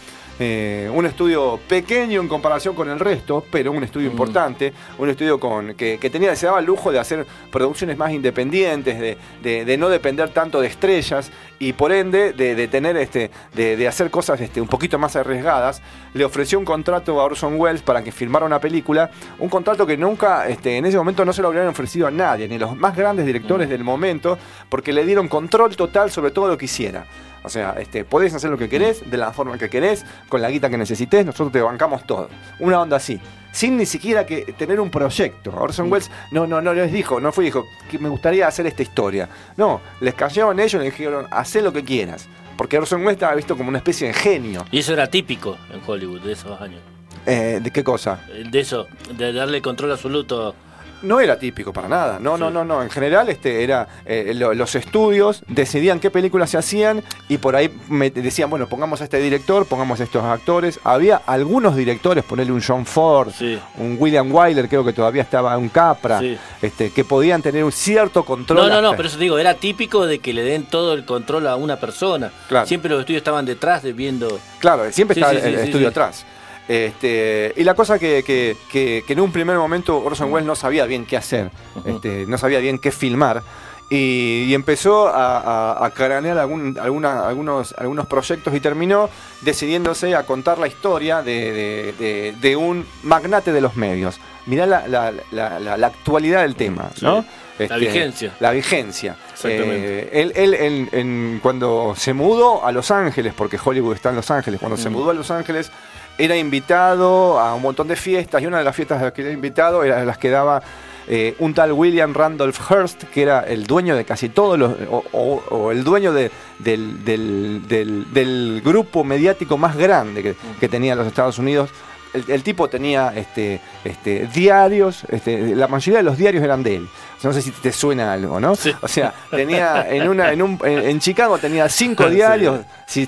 eh, 0.42 0.90
un 0.90 1.04
estudio 1.04 1.60
pequeño 1.68 2.18
en 2.22 2.26
comparación 2.26 2.74
con 2.74 2.88
el 2.88 2.98
resto, 2.98 3.44
pero 3.52 3.72
un 3.72 3.84
estudio 3.84 4.08
mm. 4.08 4.12
importante, 4.12 4.72
un 4.96 5.10
estudio 5.10 5.38
con 5.38 5.74
que, 5.74 5.98
tenía, 6.10 6.34
se 6.34 6.46
daba 6.46 6.60
el 6.60 6.64
lujo 6.64 6.90
de 6.90 6.98
hacer 6.98 7.26
producciones 7.52 7.98
más 7.98 8.10
independientes, 8.10 9.18
de, 9.42 9.76
no 9.76 9.90
depender 9.90 10.30
tanto 10.30 10.62
de 10.62 10.68
estrellas 10.68 11.30
y 11.58 11.74
por 11.74 11.92
ende 11.92 12.32
de, 12.32 12.68
tener 12.68 12.96
este, 12.96 13.30
de, 13.52 13.86
hacer 13.86 14.10
cosas 14.10 14.40
este, 14.40 14.62
un 14.62 14.68
poquito 14.68 14.98
más 14.98 15.14
arriesgadas. 15.14 15.82
Le 16.14 16.24
ofreció 16.24 16.58
un 16.58 16.64
contrato 16.64 17.20
a 17.20 17.24
Orson 17.24 17.60
Welles 17.60 17.82
para 17.82 18.02
que 18.02 18.10
filmara 18.10 18.46
una 18.46 18.60
película, 18.60 19.10
un 19.38 19.50
contrato 19.50 19.86
que 19.86 19.98
nunca, 19.98 20.48
este, 20.48 20.78
en 20.78 20.86
ese 20.86 20.96
momento 20.96 21.22
no 21.26 21.34
se 21.34 21.42
lo 21.42 21.48
habrían 21.48 21.68
ofrecido 21.68 22.06
a 22.06 22.10
nadie, 22.10 22.48
ni 22.48 22.58
los 22.58 22.74
más 22.78 22.96
grandes 22.96 23.26
directores 23.26 23.68
mm. 23.68 23.70
del 23.70 23.84
momento, 23.84 24.38
porque 24.70 24.94
le 24.94 25.04
dieron 25.04 25.28
control 25.28 25.76
total 25.76 26.10
sobre 26.10 26.30
todo 26.30 26.48
lo 26.48 26.56
que 26.56 26.64
hiciera. 26.64 27.04
O 27.42 27.48
sea, 27.48 27.76
este, 27.78 28.04
podés 28.04 28.34
hacer 28.34 28.50
lo 28.50 28.58
que 28.58 28.68
querés, 28.68 29.08
de 29.10 29.16
la 29.16 29.32
forma 29.32 29.56
que 29.56 29.70
querés, 29.70 30.04
con 30.28 30.42
la 30.42 30.50
guita 30.50 30.68
que 30.68 30.76
necesites, 30.76 31.24
nosotros 31.24 31.52
te 31.52 31.60
bancamos 31.60 32.06
todo. 32.06 32.28
Una 32.58 32.80
onda 32.80 32.96
así. 32.96 33.20
Sin 33.52 33.76
ni 33.76 33.86
siquiera 33.86 34.26
que 34.26 34.42
tener 34.56 34.78
un 34.78 34.90
proyecto. 34.90 35.52
Orson 35.56 35.88
mm. 35.88 35.92
Welles 35.92 36.10
no, 36.30 36.46
no, 36.46 36.60
no 36.60 36.72
les 36.72 36.92
dijo, 36.92 37.20
no 37.20 37.32
fue 37.32 37.44
dijo 37.44 37.64
que 37.90 37.98
me 37.98 38.08
gustaría 38.08 38.46
hacer 38.46 38.66
esta 38.66 38.82
historia. 38.82 39.28
No, 39.56 39.80
les 40.00 40.14
cayeron 40.14 40.60
ellos 40.60 40.74
y 40.74 40.84
les 40.84 40.96
dijeron, 40.96 41.26
haz 41.30 41.54
lo 41.56 41.72
que 41.72 41.82
quieras. 41.82 42.28
Porque 42.56 42.78
Orson 42.78 43.00
Welles 43.00 43.14
estaba 43.14 43.34
visto 43.34 43.56
como 43.56 43.70
una 43.70 43.78
especie 43.78 44.08
de 44.08 44.14
genio. 44.14 44.64
Y 44.70 44.80
eso 44.80 44.92
era 44.92 45.06
típico 45.06 45.56
en 45.72 45.80
Hollywood 45.84 46.20
de 46.20 46.32
esos 46.32 46.60
años. 46.60 46.80
Eh, 47.26 47.60
¿De 47.62 47.70
qué 47.70 47.82
cosa? 47.82 48.20
De 48.50 48.60
eso, 48.60 48.86
de 49.16 49.32
darle 49.32 49.60
control 49.60 49.92
absoluto 49.92 50.54
no 51.02 51.20
era 51.20 51.38
típico 51.38 51.72
para 51.72 51.88
nada. 51.88 52.18
No, 52.20 52.36
no, 52.36 52.50
no, 52.50 52.64
no. 52.64 52.82
En 52.82 52.90
general, 52.90 53.28
este 53.28 53.62
era 53.62 53.88
eh, 54.04 54.32
los 54.34 54.74
estudios 54.74 55.42
decidían 55.48 56.00
qué 56.00 56.10
películas 56.10 56.50
se 56.50 56.58
hacían 56.58 57.02
y 57.28 57.38
por 57.38 57.56
ahí 57.56 57.70
me 57.88 58.10
decían, 58.10 58.50
bueno, 58.50 58.68
pongamos 58.68 59.00
a 59.00 59.04
este 59.04 59.18
director, 59.18 59.66
pongamos 59.66 60.00
a 60.00 60.04
estos 60.04 60.24
actores. 60.24 60.80
Había 60.84 61.16
algunos 61.26 61.76
directores, 61.76 62.24
ponerle 62.24 62.52
un 62.52 62.62
John 62.62 62.86
Ford, 62.86 63.32
un 63.76 63.96
William 63.98 64.32
Wyler, 64.32 64.68
creo 64.68 64.84
que 64.84 64.92
todavía 64.92 65.22
estaba 65.22 65.56
un 65.56 65.68
Capra, 65.68 66.20
este, 66.60 66.90
que 66.90 67.04
podían 67.04 67.42
tener 67.42 67.64
un 67.64 67.72
cierto 67.72 68.24
control. 68.24 68.68
No, 68.68 68.68
no, 68.68 68.82
no, 68.82 68.96
pero 68.96 69.08
eso 69.08 69.18
digo, 69.18 69.38
era 69.38 69.54
típico 69.54 70.06
de 70.06 70.18
que 70.18 70.32
le 70.32 70.42
den 70.42 70.64
todo 70.64 70.94
el 70.94 71.04
control 71.04 71.46
a 71.46 71.56
una 71.56 71.76
persona. 71.78 72.30
Siempre 72.64 72.90
los 72.90 73.00
estudios 73.00 73.20
estaban 73.20 73.44
detrás 73.44 73.82
de 73.82 73.92
viendo. 73.92 74.38
Claro, 74.58 74.90
siempre 74.92 75.14
estaba 75.14 75.32
el 75.32 75.54
estudio 75.54 75.88
atrás. 75.88 76.24
Este, 76.70 77.52
y 77.56 77.64
la 77.64 77.74
cosa 77.74 77.98
que, 77.98 78.22
que, 78.22 79.04
en 79.08 79.20
un 79.20 79.32
primer 79.32 79.56
momento 79.56 79.98
Orson 79.98 80.32
Welles 80.32 80.46
no 80.46 80.54
sabía 80.54 80.84
bien 80.84 81.04
qué 81.04 81.16
hacer, 81.16 81.50
este, 81.84 82.26
no 82.28 82.38
sabía 82.38 82.60
bien 82.60 82.78
qué 82.78 82.92
filmar. 82.92 83.42
Y, 83.90 84.54
empezó 84.54 85.08
a, 85.12 85.90
cranear 85.96 86.38
algunos, 86.38 87.74
algunos 87.76 88.06
proyectos 88.06 88.54
y 88.54 88.60
terminó 88.60 89.10
decidiéndose 89.40 90.14
a 90.14 90.22
contar 90.22 90.58
la 90.58 90.68
historia 90.68 91.22
de, 91.22 92.56
un 92.56 92.86
magnate 93.02 93.52
de 93.52 93.60
los 93.60 93.74
medios. 93.74 94.20
Mirá 94.46 94.64
la, 94.64 95.86
actualidad 95.86 96.42
del 96.42 96.54
tema, 96.54 96.90
¿no? 97.00 97.24
la 97.58 97.64
este, 97.64 97.78
vigencia. 97.78 98.36
La 98.38 98.52
vigencia. 98.52 99.16
Eh, 99.42 100.08
él, 100.12 100.54
él 100.54 101.40
cuando 101.42 101.94
se 101.96 102.14
mudó 102.14 102.64
a 102.64 102.70
Los 102.70 102.92
Ángeles, 102.92 103.34
porque 103.36 103.58
Hollywood 103.62 103.96
está 103.96 104.10
en 104.10 104.16
Los 104.16 104.30
Ángeles, 104.30 104.60
cuando 104.60 104.76
se 104.76 104.88
mudó 104.88 105.10
a 105.10 105.14
Los 105.14 105.32
Ángeles, 105.32 105.72
era 106.20 106.36
invitado 106.36 107.40
a 107.40 107.54
un 107.54 107.62
montón 107.62 107.88
de 107.88 107.96
fiestas 107.96 108.42
y 108.42 108.46
una 108.46 108.58
de 108.58 108.64
las 108.64 108.76
fiestas 108.76 109.00
a 109.00 109.04
las 109.04 109.12
que 109.12 109.22
era 109.22 109.32
invitado 109.32 109.82
era 109.82 110.04
las 110.04 110.18
que 110.18 110.28
daba 110.28 110.62
eh, 111.08 111.34
un 111.38 111.54
tal 111.54 111.72
William 111.72 112.14
Randolph 112.14 112.58
Hearst, 112.70 113.04
que 113.04 113.22
era 113.22 113.40
el 113.40 113.66
dueño 113.66 113.96
de 113.96 114.04
casi 114.04 114.28
todos 114.28 114.58
los, 114.58 114.72
o, 115.12 115.72
el 115.72 115.82
dueño 115.82 116.12
del, 116.12 116.30
del, 116.58 118.62
grupo 118.64 119.02
mediático 119.02 119.56
más 119.56 119.76
grande 119.76 120.22
que, 120.22 120.36
que 120.60 120.68
tenía 120.68 120.94
los 120.94 121.06
Estados 121.06 121.38
Unidos 121.38 121.70
el, 122.12 122.42
tipo 122.42 122.68
tenía 122.68 123.12
este, 123.14 123.60
este, 123.84 124.26
diarios, 124.26 125.04
este, 125.08 125.54
la 125.54 125.68
mayoría 125.68 125.98
de 125.98 126.02
los 126.04 126.16
diarios 126.16 126.42
eran 126.42 126.62
de 126.62 126.76
él. 126.76 126.88
No 127.22 127.32
sé 127.32 127.42
si 127.42 127.50
te 127.50 127.72
suena 127.72 128.12
algo, 128.12 128.40
¿no? 128.40 128.52
O 128.52 128.88
sea, 128.88 129.12
tenía 129.30 129.86
en 129.88 130.08
una, 130.08 130.32
en, 130.32 130.42
un, 130.42 130.58
en, 130.64 130.98
Chicago 131.00 131.38
tenía 131.38 131.68
cinco 131.68 132.08
diarios. 132.10 132.60
Si, 132.86 133.06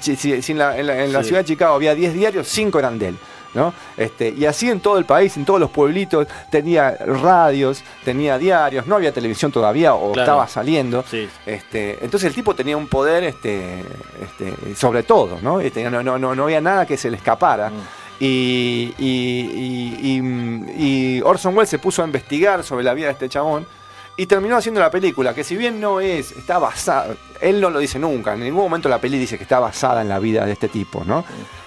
en, 0.49 0.59
la, 0.59 1.23
ciudad 1.23 1.41
de 1.41 1.45
Chicago 1.45 1.75
había 1.75 1.95
diez 1.95 2.13
diarios, 2.13 2.47
cinco 2.49 2.79
eran 2.79 2.99
de 2.99 3.09
él. 3.09 3.19
¿no? 3.55 3.75
Este, 3.97 4.31
y 4.31 4.47
así 4.47 4.71
en 4.71 4.81
todo 4.81 4.99
el 4.99 5.05
país, 5.05 5.37
en 5.37 5.45
todos 5.45 5.61
los 5.61 5.71
pueblitos, 5.71 6.27
tenía 6.51 6.93
radios, 6.93 7.85
tenía 8.05 8.39
diarios, 8.39 8.87
no 8.87 8.97
había 8.97 9.13
televisión 9.13 9.53
todavía 9.53 9.95
o 9.95 10.19
estaba 10.19 10.49
saliendo. 10.49 11.05
Este, 11.45 11.99
entonces 12.03 12.29
el 12.29 12.35
tipo 12.35 12.55
tenía 12.55 12.77
un 12.77 12.89
poder 12.89 13.25
este, 13.25 13.85
este, 14.23 14.75
sobre 14.75 15.03
todo, 15.03 15.39
¿no? 15.43 15.61
Este, 15.61 15.89
no, 15.91 16.03
no, 16.03 16.19
no, 16.19 16.45
había 16.45 16.61
nada 16.61 16.87
que 16.87 16.97
se 16.97 17.11
le 17.11 17.17
escapara. 17.17 17.71
Mm. 17.71 18.02
Y, 18.25 18.95
y, 20.77 21.21
Orson 21.25 21.57
Welles 21.57 21.69
se 21.69 21.81
puso 21.81 22.03
a 22.03 22.07
investigar 22.07 22.63
sobre 22.63 22.85
la 22.85 22.95
vida 22.95 23.07
de 23.07 23.15
este 23.15 23.29
chabón 23.29 23.67
y 24.17 24.27
terminó 24.27 24.57
haciendo 24.57 24.81
la 24.81 24.93
película, 24.93 25.35
que 25.35 25.43
si 25.43 25.57
bien 25.57 25.81
no 25.81 26.01
es, 26.01 26.31
está 26.31 26.61
basada, 26.61 27.17
él 27.41 27.61
no 27.61 27.69
lo 27.69 27.81
dice 27.81 27.99
nunca, 27.99 28.35
en 28.35 28.41
ningún 28.41 28.63
momento 28.63 28.89
la 28.89 29.01
peli 29.01 29.19
dice 29.19 29.37
que 29.39 29.43
está 29.43 29.59
basada 29.59 30.03
en 30.03 30.09
la 30.09 30.21
vida 30.21 30.47
de 30.47 30.53
este 30.53 30.69
tipo, 30.69 31.03
¿no? 31.05 31.25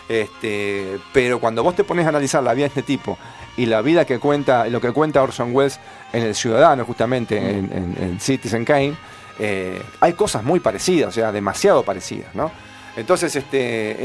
Este, 0.08 0.98
pero 1.12 1.40
cuando 1.40 1.62
vos 1.62 1.76
te 1.76 1.84
pones 1.84 2.06
a 2.06 2.10
analizar 2.10 2.42
la 2.42 2.54
vida 2.54 2.66
de 2.66 2.70
este 2.70 2.84
tipo 2.84 3.18
y 3.58 3.66
la 3.66 3.82
vida 3.82 4.06
que 4.06 4.20
cuenta, 4.20 4.68
lo 4.68 4.80
que 4.80 4.92
cuenta 4.92 5.24
Orson 5.24 5.54
Welles 5.54 5.80
en 6.14 6.24
El 6.24 6.36
Ciudadano, 6.36 6.86
justamente 6.86 7.38
en, 7.38 8.18
Citizen 8.22 8.64
Kane, 8.64 8.96
eh, 9.40 9.82
hay 10.00 10.14
cosas 10.14 10.42
muy 10.44 10.62
parecidas, 10.62 11.10
o 11.10 11.12
sea, 11.12 11.34
demasiado 11.34 11.84
parecidas, 11.84 12.34
¿no? 12.34 12.50
Entonces, 12.96 13.36
este, 13.36 13.98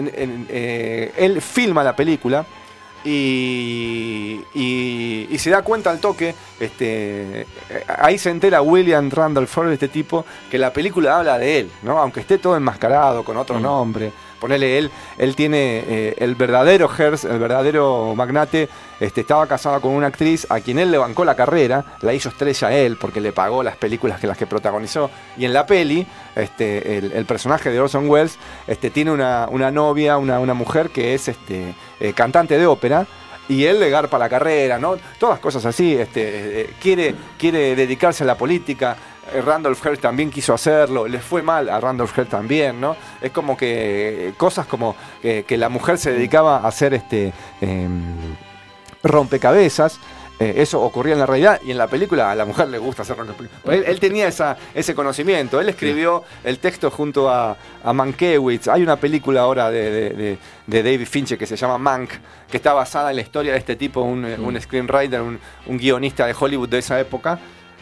eh, 0.49 1.13
él 1.17 1.41
filma 1.41 1.85
la 1.85 1.95
película 1.95 2.45
y, 3.05 4.41
se 5.39 5.51
da 5.51 5.63
cuenta 5.63 5.91
al 5.91 6.01
toque, 6.01 6.35
este, 6.59 7.47
ahí 7.87 8.19
se 8.19 8.31
entera 8.31 8.61
William 8.61 9.09
Randolph 9.11 9.49
Ford, 9.49 9.71
este 9.73 9.89
tipo, 9.89 10.27
que 10.51 10.59
la 10.59 10.73
película 10.73 11.19
habla 11.19 11.39
de 11.39 11.61
él, 11.61 11.71
¿no? 11.83 11.99
Aunque 11.99 12.21
esté 12.21 12.37
todo 12.37 12.57
enmascarado 12.57 13.25
con 13.25 13.39
otro 13.39 13.59
mm. 13.59 13.63
nombre 13.63 14.13
ponele 14.41 14.79
él, 14.79 14.91
él 15.19 15.37
tiene 15.37 15.85
eh, 15.87 16.15
el 16.19 16.35
verdadero 16.35 16.89
Hearst, 16.89 17.25
el 17.25 17.39
verdadero 17.39 18.15
magnate, 18.17 18.69
este, 18.99 19.21
estaba 19.21 19.47
casado 19.47 19.81
con 19.81 19.93
una 19.93 20.09
actriz 20.09 20.47
a 20.51 20.61
quien 20.61 20.79
él 20.79 20.91
le 20.91 20.99
bancó 20.99 21.25
la 21.25 21.37
carrera, 21.37 21.85
la 22.01 22.13
hizo 22.13 22.29
estrella 22.31 22.73
él 22.73 22.97
porque 22.97 23.21
le 23.21 23.33
pagó 23.33 23.63
las 23.63 23.77
películas 23.77 24.19
que 24.19 24.27
las 24.27 24.37
que 24.37 24.47
protagonizó. 24.47 25.11
Y 25.37 25.45
en 25.45 25.53
la 25.53 25.67
peli, 25.67 26.07
este, 26.35 26.99
el, 26.99 27.25
personaje 27.27 27.71
de 27.71 27.81
Orson 27.81 28.09
Welles 28.09 28.39
este, 28.67 28.91
tiene 28.91 29.13
una, 29.13 29.47
novia, 29.71 30.17
una, 30.19 30.55
mujer 30.55 30.91
que 30.91 31.15
es 31.15 31.29
este, 31.29 31.75
eh, 32.01 32.13
cantante 32.13 32.59
de 32.59 32.67
ópera 32.67 33.07
y 33.51 33.65
él 33.65 33.81
le 33.81 33.91
garpa 33.91 34.17
la 34.17 34.29
carrera, 34.29 34.79
¿no? 34.79 34.97
Todas 35.19 35.41
cosas 35.41 35.67
así, 35.67 35.95
este, 35.95 36.61
eh, 36.61 36.71
quiere, 36.81 37.15
quiere 37.37 37.75
dedicarse 37.75 38.23
a 38.23 38.27
la 38.27 38.37
política, 38.37 38.97
Randolph 39.45 39.85
Hearst 39.85 40.03
también 40.03 40.31
quiso 40.31 40.55
hacerlo, 40.55 41.07
le 41.07 41.21
fue 41.21 41.43
mal 41.43 41.69
a 41.69 41.81
Randolph 41.81 42.17
Hearst 42.17 42.31
también, 42.31 42.81
¿no? 42.81 42.97
Es 43.21 43.31
como 43.31 43.57
que 43.57 44.29
eh, 44.29 44.35
cosas 44.37 44.67
como 44.67 44.97
que, 45.23 45.45
la 45.57 45.69
mujer 45.69 45.99
se 45.99 46.13
dedicaba 46.13 46.59
a 46.59 46.69
hacer 46.69 46.95
este 46.95 47.33
em, 47.61 48.35
rompecabezas. 49.03 49.99
Eh, 50.39 50.63
eso 50.63 50.81
ocurría 50.81 51.13
en 51.13 51.19
la 51.19 51.27
realidad 51.27 51.61
y 51.63 51.71
en 51.71 51.77
la 51.77 51.87
película 51.87 52.31
a 52.31 52.35
la 52.35 52.47
mujer 52.47 52.69
le 52.69 52.79
gusta 52.79 53.03
hacer 53.03 53.17
rompecabezas. 53.17 53.61
Él, 53.67 53.85
él, 53.87 54.01
tenía 54.01 54.27
esa, 54.27 54.57
ese 54.75 54.95
conocimiento. 54.95 55.61
Él 55.61 55.69
escribió 55.69 56.25
el 56.45 56.59
texto 56.59 56.91
junto 56.91 57.29
a, 57.29 57.57
a 57.85 57.93
Mankiewicz. 57.93 58.69
Hay 58.69 58.83
una 58.83 58.97
película 58.97 59.43
ahora 59.43 59.71
de, 59.71 60.39
David 60.67 61.07
Fincher 61.07 61.37
que 61.37 61.47
se 61.47 61.57
llama 61.57 61.77
Mank, 61.77 62.11
que 62.51 62.57
está 62.57 62.73
basada 62.73 63.11
en 63.11 63.17
la 63.17 63.23
historia 63.23 63.53
de 63.53 63.59
este 63.59 63.77
tipo, 63.77 64.01
un, 64.01 64.25
un 64.25 64.59
screenwriter, 64.59 65.21
un, 65.21 65.39
un 65.67 65.77
guionista 65.77 66.27
de 66.27 66.35
Hollywood 66.39 66.71
de 66.71 66.79
esa 66.79 66.99
época 66.99 67.39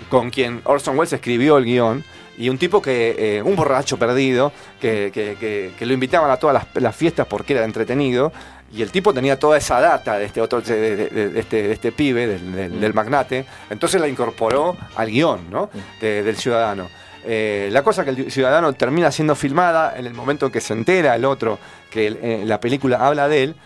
con 0.09 0.31
quien 0.31 0.61
Orson 0.64 0.99
Welles 0.99 1.12
escribió 1.12 1.59
el 1.59 1.64
guion, 1.64 2.05
y 2.38 2.49
un 2.49 2.59
tipo 2.59 2.81
que, 2.81 3.17
eh, 3.19 3.43
un 3.43 3.57
borracho 3.57 3.99
perdido, 3.99 4.52
que, 4.81 5.73
lo 5.81 5.93
invitaban 5.93 6.31
a 6.31 6.37
todas 6.37 6.67
las, 6.75 6.97
fiestas 6.97 7.26
porque 7.26 7.55
era 7.55 7.64
entretenido, 7.64 8.33
y 8.73 8.83
el 8.83 8.90
tipo 8.90 9.12
tenía 9.12 9.38
toda 9.38 9.59
esa 9.59 9.81
data 9.81 10.19
de 10.19 10.26
este 10.26 10.40
otro 10.40 10.61
de, 10.61 11.33
este, 11.37 11.73
este, 11.73 11.90
pibe, 11.90 12.26
del, 12.26 12.95
magnate, 12.95 13.45
entonces 13.71 14.00
la 14.00 14.09
incorporó 14.09 14.76
al 14.95 15.11
guion 15.11 15.50
¿no? 15.50 15.71
del 16.00 16.37
ciudadano. 16.37 16.88
Eh, 17.25 17.69
la 17.73 17.83
cosa 17.83 18.05
que 18.05 18.11
el 18.11 18.31
ciudadano 18.31 18.73
termina 18.73 19.11
siendo 19.11 19.35
filmada 19.35 19.95
en 19.97 20.07
el 20.07 20.14
momento 20.14 20.47
en 20.47 20.52
que 20.52 20.61
se 20.61 20.73
entera 20.73 21.17
el 21.17 21.25
otro 21.25 21.59
que 21.90 22.07
eh, 22.07 22.43
la 22.47 22.61
película 22.61 23.05
habla 23.07 23.28
de 23.28 23.43
él, 23.43 23.57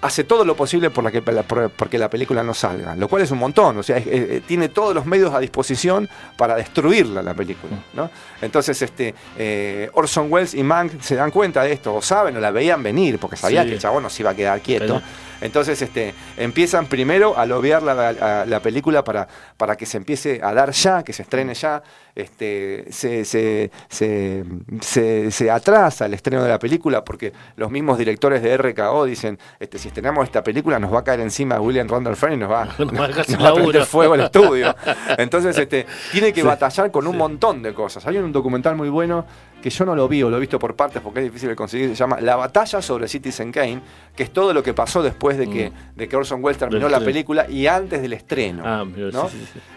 hace 0.00 0.24
todo 0.24 0.44
lo 0.44 0.56
posible 0.56 0.90
por 0.90 1.04
la 1.04 1.10
que, 1.10 1.20
porque 1.22 1.98
la 1.98 2.08
película 2.08 2.42
no 2.42 2.54
salga, 2.54 2.96
lo 2.96 3.08
cual 3.08 3.22
es 3.22 3.30
un 3.30 3.38
montón, 3.38 3.78
o 3.78 3.82
sea, 3.82 4.02
tiene 4.46 4.68
todos 4.68 4.94
los 4.94 5.06
medios 5.06 5.34
a 5.34 5.40
disposición 5.40 6.08
para 6.36 6.56
destruirla 6.56 7.22
la 7.22 7.34
película, 7.34 7.72
¿no? 7.92 8.10
Entonces, 8.40 8.80
este, 8.80 9.14
eh, 9.36 9.90
Orson 9.92 10.32
Welles 10.32 10.54
y 10.54 10.62
Mank 10.62 11.00
se 11.00 11.14
dan 11.16 11.30
cuenta 11.30 11.62
de 11.62 11.72
esto, 11.72 11.94
o 11.94 12.02
saben, 12.02 12.36
o 12.36 12.40
la 12.40 12.50
veían 12.50 12.82
venir, 12.82 13.18
porque 13.18 13.36
sabían 13.36 13.66
que 13.66 13.74
el 13.74 13.78
chabón 13.78 14.02
no 14.02 14.10
se 14.10 14.22
iba 14.22 14.30
a 14.30 14.34
quedar 14.34 14.60
quieto. 14.60 15.00
Entonces 15.40 15.80
este, 15.80 16.14
empiezan 16.36 16.86
primero 16.86 17.36
a 17.38 17.46
lobear 17.46 17.82
la, 17.82 18.44
la, 18.44 18.60
película 18.60 19.02
para, 19.02 19.26
para 19.56 19.76
que 19.76 19.86
se 19.86 19.96
empiece 19.96 20.40
a 20.42 20.52
dar 20.52 20.70
ya, 20.72 21.02
que 21.02 21.12
se 21.12 21.22
estrene 21.22 21.54
ya. 21.54 21.82
Este, 22.14 22.86
se, 22.90 23.24
se, 23.24 23.70
se, 25.30 25.50
atrasa 25.50 26.06
el 26.06 26.14
estreno 26.14 26.42
de 26.42 26.48
la 26.50 26.58
película 26.58 27.04
porque 27.04 27.32
los 27.56 27.70
mismos 27.70 27.96
directores 27.96 28.42
de 28.42 28.56
RKO 28.56 29.04
dicen, 29.04 29.38
este, 29.58 29.78
si 29.78 29.88
estrenamos 29.90 30.24
esta 30.24 30.42
película 30.42 30.78
nos 30.78 30.92
va 30.92 31.00
a 31.00 31.04
caer 31.04 31.20
encima 31.20 31.60
William 31.60 31.88
Randolph 31.88 32.22
y 32.32 32.36
nos 32.36 32.50
va, 32.50 32.62
a 33.48 33.54
prender 33.54 33.84
fuego 33.84 34.14
el 34.14 34.22
estudio. 34.22 34.74
Entonces 35.18 35.58
este, 35.58 35.86
tiene 36.12 36.32
que 36.32 36.42
batallar 36.42 36.90
con 36.90 37.06
un 37.06 37.16
montón 37.16 37.62
de 37.62 37.74
cosas. 37.74 38.06
Hay 38.06 38.16
un 38.16 38.32
documental 38.32 38.76
muy 38.76 38.88
bueno 38.88 39.26
que 39.60 39.70
yo 39.70 39.84
no 39.84 39.94
lo 39.94 40.08
vi 40.08 40.22
o 40.22 40.30
lo 40.30 40.36
he 40.36 40.40
visto 40.40 40.58
por 40.58 40.74
partes 40.74 41.02
porque 41.02 41.20
es 41.20 41.26
difícil 41.26 41.48
de 41.48 41.56
conseguir, 41.56 41.90
se 41.90 41.94
llama 41.94 42.20
La 42.20 42.36
batalla 42.36 42.80
sobre 42.82 43.08
Citizen 43.08 43.52
Kane, 43.52 43.80
que 44.16 44.22
es 44.22 44.32
todo 44.32 44.52
lo 44.52 44.62
que 44.62 44.74
pasó 44.74 45.02
después 45.02 45.38
de 45.38 45.48
que, 45.48 45.70
mm. 45.70 45.96
de 45.96 46.08
que 46.08 46.16
Orson 46.16 46.42
Welles 46.42 46.58
terminó 46.58 46.88
la 46.88 47.00
película 47.00 47.48
y 47.48 47.66
antes 47.66 48.02
del 48.02 48.12
estreno. 48.12 48.62
Ah, 48.64 48.84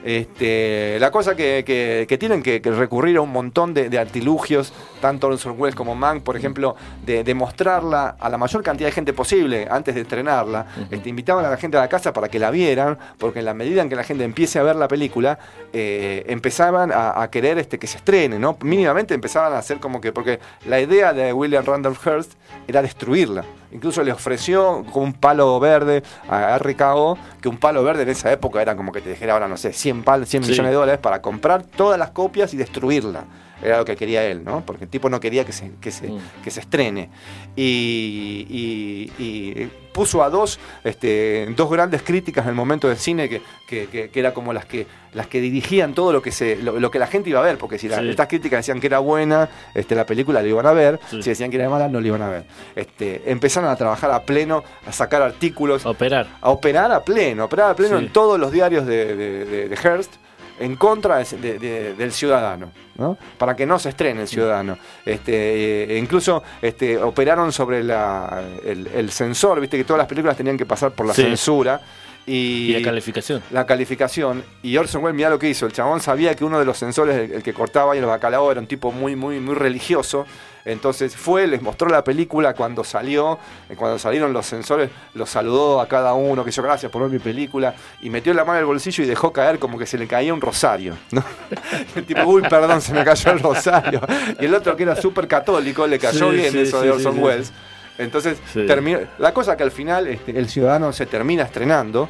este, 0.03 0.97
la 0.99 1.11
cosa 1.11 1.35
que, 1.35 2.17
tienen 2.19 2.41
que, 2.43 2.59
recurrir 2.63 3.17
a 3.17 3.21
un 3.21 3.31
montón 3.31 3.73
de, 3.73 3.97
artilugios, 3.97 4.73
tanto 5.01 5.27
Orson 5.27 5.55
Welles 5.57 5.75
como 5.75 5.95
Mank, 5.95 6.23
por 6.23 6.35
ejemplo, 6.35 6.75
de, 7.05 7.33
mostrarla 7.33 8.15
a 8.19 8.29
la 8.29 8.37
mayor 8.37 8.63
cantidad 8.63 8.87
de 8.87 8.93
gente 8.93 9.13
posible 9.13 9.67
antes 9.69 9.95
de 9.95 10.01
estrenarla. 10.01 10.67
este, 10.91 11.09
invitaban 11.09 11.45
a 11.45 11.49
la 11.49 11.57
gente 11.57 11.77
a 11.77 11.81
la 11.81 11.89
casa 11.89 12.13
para 12.13 12.29
que 12.29 12.39
la 12.39 12.51
vieran, 12.51 12.97
porque 13.17 13.39
en 13.39 13.45
la 13.45 13.53
medida 13.53 13.81
en 13.81 13.89
que 13.89 13.95
la 13.95 14.03
gente 14.03 14.23
empiece 14.23 14.59
a 14.59 14.63
ver 14.63 14.75
la 14.75 14.87
película, 14.87 15.39
eh, 15.71 16.25
empezaban 16.27 16.91
a, 16.93 17.27
querer 17.31 17.57
este, 17.57 17.79
que 17.79 17.87
se 17.87 17.97
estrene, 17.97 18.37
¿no? 18.37 18.57
Mínimamente 18.61 19.13
empezaban 19.13 19.53
a 19.53 19.57
hacer 19.57 19.72
como 19.79 20.01
que, 20.01 20.11
porque 20.11 20.39
la 20.65 20.79
idea 20.79 21.13
de 21.13 21.33
William 21.33 21.65
Randolph 21.65 22.05
Hearst 22.05 22.33
era 22.67 22.81
destruirla. 22.81 23.43
Incluso 23.71 24.03
le 24.03 24.11
ofreció 24.11 24.85
con 24.91 25.03
un 25.03 25.13
palo 25.13 25.59
verde 25.59 26.03
a 26.29 26.57
RKO, 26.57 27.17
que 27.41 27.49
un 27.49 27.57
palo 27.57 27.83
verde 27.83 28.03
en 28.03 28.09
esa 28.09 28.31
época 28.31 28.61
era 28.61 28.75
como 28.75 28.91
que 28.91 29.01
te 29.01 29.09
dijera 29.09 29.33
ahora, 29.33 29.47
no 29.47 29.57
sé, 29.57 29.73
100, 29.73 30.03
100 30.25 30.41
millones 30.41 30.71
de 30.71 30.75
dólares 30.75 30.99
para 30.99 31.21
comprar 31.21 31.63
todas 31.63 31.97
las 31.97 32.11
copias 32.11 32.53
y 32.53 32.57
destruirla 32.57 33.25
era 33.63 33.77
lo 33.77 33.85
que 33.85 33.95
quería 33.95 34.25
él, 34.25 34.43
¿no? 34.43 34.65
Porque 34.65 34.85
el 34.85 34.89
tipo 34.89 35.09
no 35.09 35.19
quería 35.19 35.45
que 35.45 35.51
se, 35.51 35.71
que 35.79 35.91
se, 35.91 36.09
mm. 36.09 36.19
que 36.43 36.51
se 36.51 36.59
estrene. 36.59 37.09
Y, 37.55 39.69
puso 39.93 40.23
a 40.23 40.29
dos, 40.31 40.59
este, 40.83 41.45
dos 41.55 41.69
grandes 41.69 42.01
críticas 42.01 42.45
en 42.45 42.49
el 42.49 42.55
momento 42.55 42.87
del 42.87 42.97
cine 42.97 43.29
que, 43.29 43.41
que, 43.67 44.09
era 44.11 44.33
como 44.33 44.51
las 44.51 44.65
que, 44.65 44.87
las 45.13 45.27
que 45.27 45.39
dirigían 45.39 45.93
todo 45.93 46.11
lo 46.11 46.19
que, 46.19 46.31
se, 46.31 46.55
lo, 46.55 46.89
que 46.89 46.97
la 46.97 47.05
gente 47.05 47.29
iba 47.29 47.39
a 47.39 47.43
ver, 47.43 47.59
porque 47.59 47.77
si 47.77 47.85
estas 47.85 48.27
críticas 48.27 48.59
decían 48.59 48.79
que 48.79 48.87
era 48.87 48.97
buena, 48.97 49.49
este, 49.75 49.93
la 49.93 50.07
película 50.07 50.41
la 50.41 50.47
iban 50.47 50.65
a 50.65 50.73
ver, 50.73 50.99
si 51.11 51.21
decían 51.21 51.51
que 51.51 51.57
era 51.57 51.69
mala, 51.69 51.89
no 51.89 52.01
la 52.01 52.07
iban 52.07 52.23
a 52.23 52.29
ver. 52.29 52.45
Este, 52.75 53.21
empezaron 53.27 53.69
a 53.69 53.75
trabajar 53.75 54.09
a 54.09 54.23
pleno, 54.23 54.63
a 54.87 54.91
sacar 54.91 55.21
artículos. 55.21 55.85
A 55.85 55.91
operar. 55.91 56.27
A 56.41 56.49
operar 56.49 56.91
a 56.91 57.03
pleno, 57.03 57.43
a 57.43 57.45
operar 57.45 57.69
a 57.69 57.75
pleno 57.75 57.99
en 57.99 58.11
todos 58.11 58.39
los 58.39 58.51
diarios 58.51 58.87
de, 58.87 59.67
de 59.69 59.75
Hearst 59.75 60.15
en 60.59 60.75
contra 60.75 61.17
del 61.19 62.11
ciudadano, 62.11 62.71
¿no? 62.97 63.17
para 63.37 63.55
que 63.55 63.65
no 63.65 63.79
se 63.79 63.89
estrene 63.89 64.21
el 64.21 64.27
ciudadano. 64.27 64.77
Este, 65.05 65.93
e 65.93 65.97
incluso 65.97 66.43
este, 66.61 66.97
operaron 66.97 67.51
sobre 67.51 67.83
la, 67.83 68.43
el, 68.65 68.87
el, 68.87 69.11
censor, 69.11 69.59
viste 69.59 69.77
que 69.77 69.83
todas 69.83 69.99
las 69.99 70.07
películas 70.07 70.37
tenían 70.37 70.57
que 70.57 70.65
pasar 70.65 70.91
por 70.91 71.05
la 71.05 71.13
censura 71.13 71.81
Y, 72.25 72.73
la 72.73 72.81
calificación. 72.81 73.43
La 73.51 73.65
calificación. 73.65 74.43
Y 74.61 74.77
Orson 74.77 75.03
Welles, 75.03 75.15
mira 75.15 75.29
lo 75.29 75.39
que 75.39 75.49
hizo. 75.49 75.65
El 75.65 75.73
chabón 75.73 75.99
sabía 75.99 76.35
que 76.35 76.45
uno 76.45 76.57
de 76.57 76.65
los 76.65 76.77
sensores, 76.77 77.31
el, 77.31 77.43
que 77.43 77.53
cortaba 77.53 77.93
ahí 77.93 77.99
el 77.99 78.05
bacalao, 78.05 78.51
era 78.51 78.61
un 78.61 78.67
tipo 78.67 78.91
muy, 78.91 79.15
muy, 79.15 79.39
muy 79.39 79.55
religioso. 79.55 80.25
Entonces 80.65 81.15
fue, 81.15 81.45
les 81.47 81.61
mostró 81.61 81.89
la 81.89 82.03
película 82.03 82.53
cuando 82.53 82.83
salió, 82.83 83.37
eh, 83.69 83.75
cuando 83.75 83.99
salieron 83.99 84.31
los 84.31 84.45
sensores, 84.45 84.89
los 85.13 85.29
saludó 85.29 85.81
a 85.81 85.87
cada 85.87 86.13
uno, 86.13 86.45
que 86.45 86.51
yo 86.51 86.63
gracias 86.63 86.91
por 86.91 87.01
ver 87.01 87.11
mi 87.11 87.19
película, 87.19 87.75
y 88.01 88.09
metió 88.09 88.33
la 88.33 88.45
mano 88.45 88.59
en 88.59 88.61
el 88.61 88.65
bolsillo 88.65 89.03
y 89.03 89.07
dejó 89.07 89.33
caer 89.33 89.59
como 89.59 89.77
que 89.77 89.85
se 89.85 89.97
le 89.97 90.07
caía 90.07 90.33
un 90.33 90.41
rosario. 90.41 90.95
el 91.95 92.05
tipo, 92.05 92.23
uy, 92.23 92.43
perdón, 92.43 92.81
se 92.81 92.93
me 92.93 93.03
cayó 93.03 93.31
el 93.31 93.39
rosario. 93.39 94.01
Y 94.39 94.45
el 94.45 94.53
otro 94.55 94.75
que 94.75 94.83
era 94.83 94.95
súper 94.95 95.27
católico, 95.27 95.85
le 95.85 95.99
cayó 95.99 96.29
bien 96.29 96.55
eso 96.57 96.81
de 96.81 96.91
Orson 96.91 97.19
Welles. 97.19 97.51
Entonces, 97.97 98.39
terminó, 98.53 98.99
la 99.19 99.33
cosa 99.33 99.55
que 99.55 99.63
al 99.63 99.71
final 99.71 100.07
este, 100.07 100.37
el 100.37 100.49
ciudadano 100.49 100.91
se 100.93 101.05
termina 101.05 101.43
estrenando, 101.43 102.07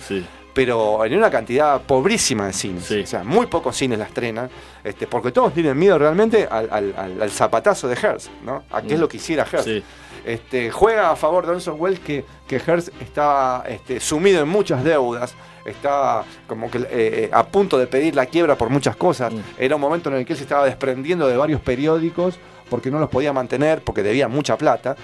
pero 0.54 1.04
en 1.06 1.18
una 1.18 1.30
cantidad 1.32 1.82
pobrísima 1.82 2.48
de 2.48 2.54
cines. 2.54 2.92
O 2.92 3.06
sea, 3.06 3.24
muy 3.24 3.48
pocos 3.48 3.76
cines 3.76 3.98
la 3.98 4.06
estrenan, 4.06 4.50
este, 4.84 5.08
porque 5.08 5.32
todos 5.32 5.54
tienen 5.54 5.78
miedo 5.78 5.98
realmente 5.98 6.48
al, 6.50 7.32
zapatazo 7.32 7.88
de 7.88 7.96
Hearst, 7.96 8.30
¿no? 8.44 8.64
A 8.72 8.82
qué 8.82 8.94
es 8.94 9.00
lo 9.00 9.08
que 9.08 9.18
hiciera 9.18 9.46
Hearst. 9.46 9.84
Este, 10.26 10.72
juega 10.72 11.12
a 11.12 11.16
favor 11.18 11.46
de 11.46 11.52
Orson 11.54 11.76
Welles 11.78 12.00
que, 12.00 12.24
que 12.48 12.58
Hearst 12.58 12.90
está 13.02 13.64
este, 13.68 14.00
sumido 14.00 14.42
en 14.42 14.48
muchas 14.48 14.82
deudas, 14.84 15.36
está 15.66 16.24
como 16.48 16.72
que 16.72 16.86
eh, 16.90 17.30
a 17.34 17.46
punto 17.46 17.78
de 17.78 17.88
pedir 17.88 18.16
la 18.16 18.26
quiebra 18.26 18.56
por 18.56 18.70
muchas 18.70 18.96
cosas. 18.96 19.34
Mm. 19.34 19.40
Era 19.58 19.76
un 19.76 19.82
momento 19.82 20.10
en 20.10 20.16
el 20.16 20.26
que 20.26 20.34
él 20.34 20.38
se 20.38 20.44
estaba 20.44 20.66
desprendiendo 20.66 21.28
de 21.28 21.36
varios 21.36 21.60
periódicos 21.60 22.40
porque 22.70 22.90
no 22.90 23.00
los 23.00 23.10
podía 23.10 23.34
mantener, 23.34 23.82
porque 23.84 24.02
debía 24.02 24.28
mucha 24.28 24.58
plata. 24.58 24.96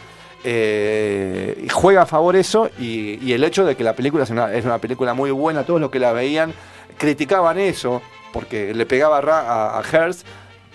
Eh, 0.43 1.67
juega 1.71 2.03
a 2.03 2.05
favor 2.05 2.35
eso 2.35 2.69
y, 2.79 3.33
el 3.33 3.43
hecho 3.43 3.65
de 3.65 3.75
que 3.75 3.83
la 3.83 3.93
película 3.93 4.23
es 4.23 4.29
una, 4.29 4.77
película 4.79 5.13
muy 5.13 5.31
buena, 5.31 5.63
todos 5.63 5.81
los 5.81 5.89
que 5.89 5.99
la 5.99 6.13
veían 6.13 6.53
criticaban 6.97 7.59
eso, 7.59 8.01
porque 8.31 8.73
le 8.73 8.85
pegaba 8.85 9.19
a, 9.19 9.79
a 9.79 9.83
Hearst, 9.83 10.25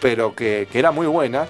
pero 0.01 0.35
que, 0.35 0.69
era 0.73 0.91
muy 0.91 1.07
buena. 1.07 1.47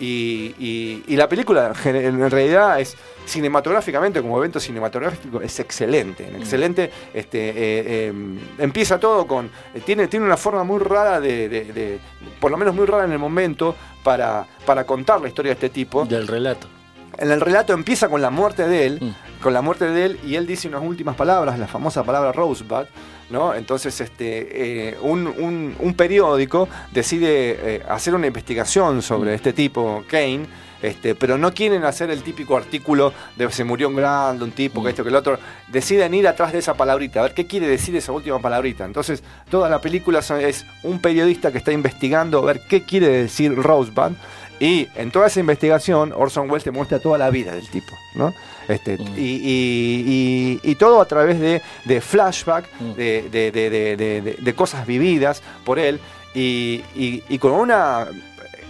Y, 0.00 1.02
la 1.08 1.28
película 1.28 1.72
en 1.84 2.30
realidad 2.30 2.80
es 2.80 2.96
cinematográficamente, 3.26 4.22
como 4.22 4.38
evento 4.38 4.60
cinematográfico, 4.60 5.40
es 5.42 5.58
excelente. 5.60 6.30
Mm. 6.30 6.36
Excelente. 6.36 6.90
Este, 7.12 7.50
eh, 7.50 8.06
em, 8.06 8.38
empieza 8.58 8.98
todo 8.98 9.26
con. 9.26 9.50
tiene, 9.84 10.06
tiene 10.06 10.24
una 10.24 10.36
forma 10.36 10.62
muy 10.64 10.78
rara 10.78 11.20
de, 11.20 11.98
Por 12.40 12.50
lo 12.50 12.56
menos 12.56 12.74
muy 12.74 12.86
rara 12.86 13.04
en 13.04 13.12
el 13.12 13.18
momento, 13.18 13.74
para, 14.04 14.46
para 14.64 14.84
contar 14.84 15.20
la 15.20 15.28
historia 15.28 15.50
de 15.50 15.54
este 15.54 15.68
tipo. 15.68 16.04
Del 16.04 16.28
relato 16.28 16.77
en 17.18 17.30
el 17.30 17.40
relato 17.40 17.72
empieza 17.72 18.08
con 18.08 18.22
la 18.22 18.30
muerte 18.30 18.66
de 18.66 18.86
él, 18.86 18.98
mm. 19.00 19.42
con 19.42 19.52
la 19.52 19.60
muerte 19.60 19.86
de 19.90 20.04
él, 20.04 20.20
y 20.24 20.36
él 20.36 20.46
dice 20.46 20.68
unas 20.68 20.82
últimas 20.82 21.16
palabras, 21.16 21.58
la 21.58 21.66
famosa 21.66 22.04
palabra 22.04 22.32
Rosebud, 22.32 22.86
¿no? 23.30 23.54
Entonces, 23.54 24.00
este, 24.00 24.90
eh, 24.90 24.96
un, 25.02 25.94
periódico 25.96 26.68
decide 26.92 27.58
eh, 27.60 27.82
hacer 27.88 28.14
una 28.14 28.28
investigación 28.28 29.02
sobre 29.02 29.32
mm. 29.32 29.34
este 29.34 29.52
tipo, 29.52 30.04
Kane, 30.08 30.46
este, 30.80 31.16
pero 31.16 31.36
no 31.36 31.52
quieren 31.52 31.82
hacer 31.84 32.08
el 32.10 32.22
típico 32.22 32.56
artículo 32.56 33.12
de 33.34 33.50
se 33.50 33.64
murió 33.64 33.88
un 33.88 33.96
grande, 33.96 34.44
un 34.44 34.52
tipo, 34.52 34.80
que 34.80 34.86
mm. 34.86 34.90
esto, 34.90 35.02
que 35.02 35.08
el 35.10 35.16
otro. 35.16 35.38
Deciden 35.66 36.14
ir 36.14 36.28
atrás 36.28 36.52
de 36.52 36.60
esa 36.60 36.74
palabrita, 36.74 37.18
a 37.18 37.24
ver 37.24 37.34
qué 37.34 37.48
quiere 37.48 37.66
decir 37.66 37.96
esa 37.96 38.12
última 38.12 38.38
palabrita. 38.38 38.84
Entonces, 38.84 39.24
toda 39.50 39.68
la 39.68 39.80
película 39.80 40.20
es 40.20 40.64
un 40.84 41.00
periodista 41.00 41.50
que 41.50 41.58
está 41.58 41.72
investigando 41.72 42.38
a 42.38 42.44
ver 42.44 42.60
qué 42.68 42.84
quiere 42.84 43.08
decir 43.08 43.56
Rosebud 43.56 44.12
y 44.60 44.88
en 44.96 45.10
toda 45.10 45.28
esa 45.28 45.40
investigación, 45.40 46.12
Orson 46.14 46.50
Welles 46.50 46.64
te 46.64 46.70
muestra 46.70 46.98
toda 46.98 47.18
la 47.18 47.30
vida 47.30 47.54
del 47.54 47.68
tipo, 47.68 47.96
¿no? 48.14 48.34
Este, 48.66 48.98
mm. 48.98 49.14
y, 49.16 50.74
todo 50.78 51.00
a 51.00 51.06
través 51.06 51.40
de, 51.40 51.62
de 51.84 52.00
flashback, 52.00 52.68
mm. 52.80 52.92
de, 52.94 54.54
cosas 54.56 54.86
vividas 54.86 55.42
por 55.64 55.78
él, 55.78 56.00
y, 56.34 57.38
con 57.38 57.52
una... 57.52 58.08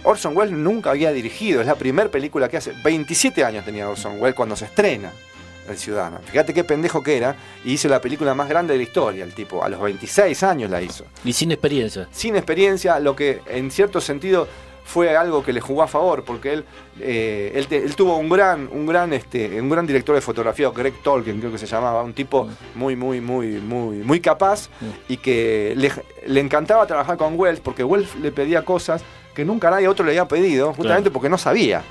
Orson 0.01 0.35
Welles 0.35 0.55
nunca 0.55 0.91
había 0.91 1.11
dirigido, 1.11 1.59
es 1.59 1.67
la 1.67 1.75
primera 1.75 2.09
película 2.09 2.47
que 2.47 2.55
hace. 2.55 2.71
27 2.83 3.43
años 3.43 3.65
tenía 3.65 3.89
Orson 3.89 4.13
Welles 4.21 4.33
cuando 4.33 4.55
se 4.55 4.63
estrena 4.63 5.11
El 5.67 5.77
Ciudadano. 5.77 6.19
Fíjate 6.23 6.53
qué 6.53 6.63
pendejo 6.63 7.03
que 7.03 7.17
era, 7.17 7.35
y 7.65 7.73
hizo 7.73 7.89
la 7.89 7.99
película 7.99 8.33
más 8.33 8.47
grande 8.47 8.73
de 8.73 8.77
la 8.77 8.83
historia, 8.83 9.25
el 9.25 9.33
tipo. 9.33 9.61
A 9.61 9.67
los 9.67 9.81
26 9.81 10.41
años 10.43 10.71
la 10.71 10.81
hizo. 10.81 11.05
Y 11.25 11.33
sin 11.33 11.51
experiencia. 11.51 12.07
Sin 12.11 12.37
experiencia, 12.37 12.97
lo 12.99 13.13
que 13.13 13.41
en 13.47 13.69
cierto 13.71 13.99
sentido 13.99 14.47
fue 14.83 15.15
algo 15.15 15.43
que 15.43 15.53
le 15.53 15.61
jugó 15.61 15.83
a 15.83 15.87
favor, 15.87 16.23
porque 16.23 16.53
él, 16.53 16.65
eh, 16.99 17.65
él, 17.69 17.95
tuvo 17.95 18.17
un 18.17 18.29
gran, 18.29 18.67
un 18.71 18.85
gran, 18.85 19.13
este, 19.13 19.61
un 19.61 19.69
gran 19.69 19.85
director 19.85 20.15
de 20.15 20.21
fotografía, 20.21 20.69
Greg 20.69 20.95
Tolkien, 21.03 21.39
creo 21.39 21.51
que 21.51 21.57
se 21.57 21.67
llamaba, 21.67 22.03
un 22.03 22.13
tipo 22.13 22.45
mm. 22.45 22.79
muy, 22.79 22.95
muy, 22.95 23.21
muy, 23.21 23.47
muy, 23.59 23.97
muy 23.97 24.19
capaz 24.19 24.69
mm. 24.81 25.11
y 25.11 25.17
que 25.17 25.73
le, 25.77 25.91
le, 26.25 26.39
encantaba 26.39 26.87
trabajar 26.87 27.17
con 27.17 27.39
Wells, 27.39 27.59
porque 27.59 27.83
Wells 27.83 28.15
le 28.15 28.31
pedía 28.31 28.63
cosas 28.65 29.03
que 29.33 29.45
nunca 29.45 29.69
nadie 29.69 29.87
otro 29.87 30.05
le 30.05 30.11
había 30.11 30.27
pedido, 30.27 30.73
justamente 30.73 31.11
porque 31.11 31.29
no 31.29 31.37
sabía. 31.37 31.83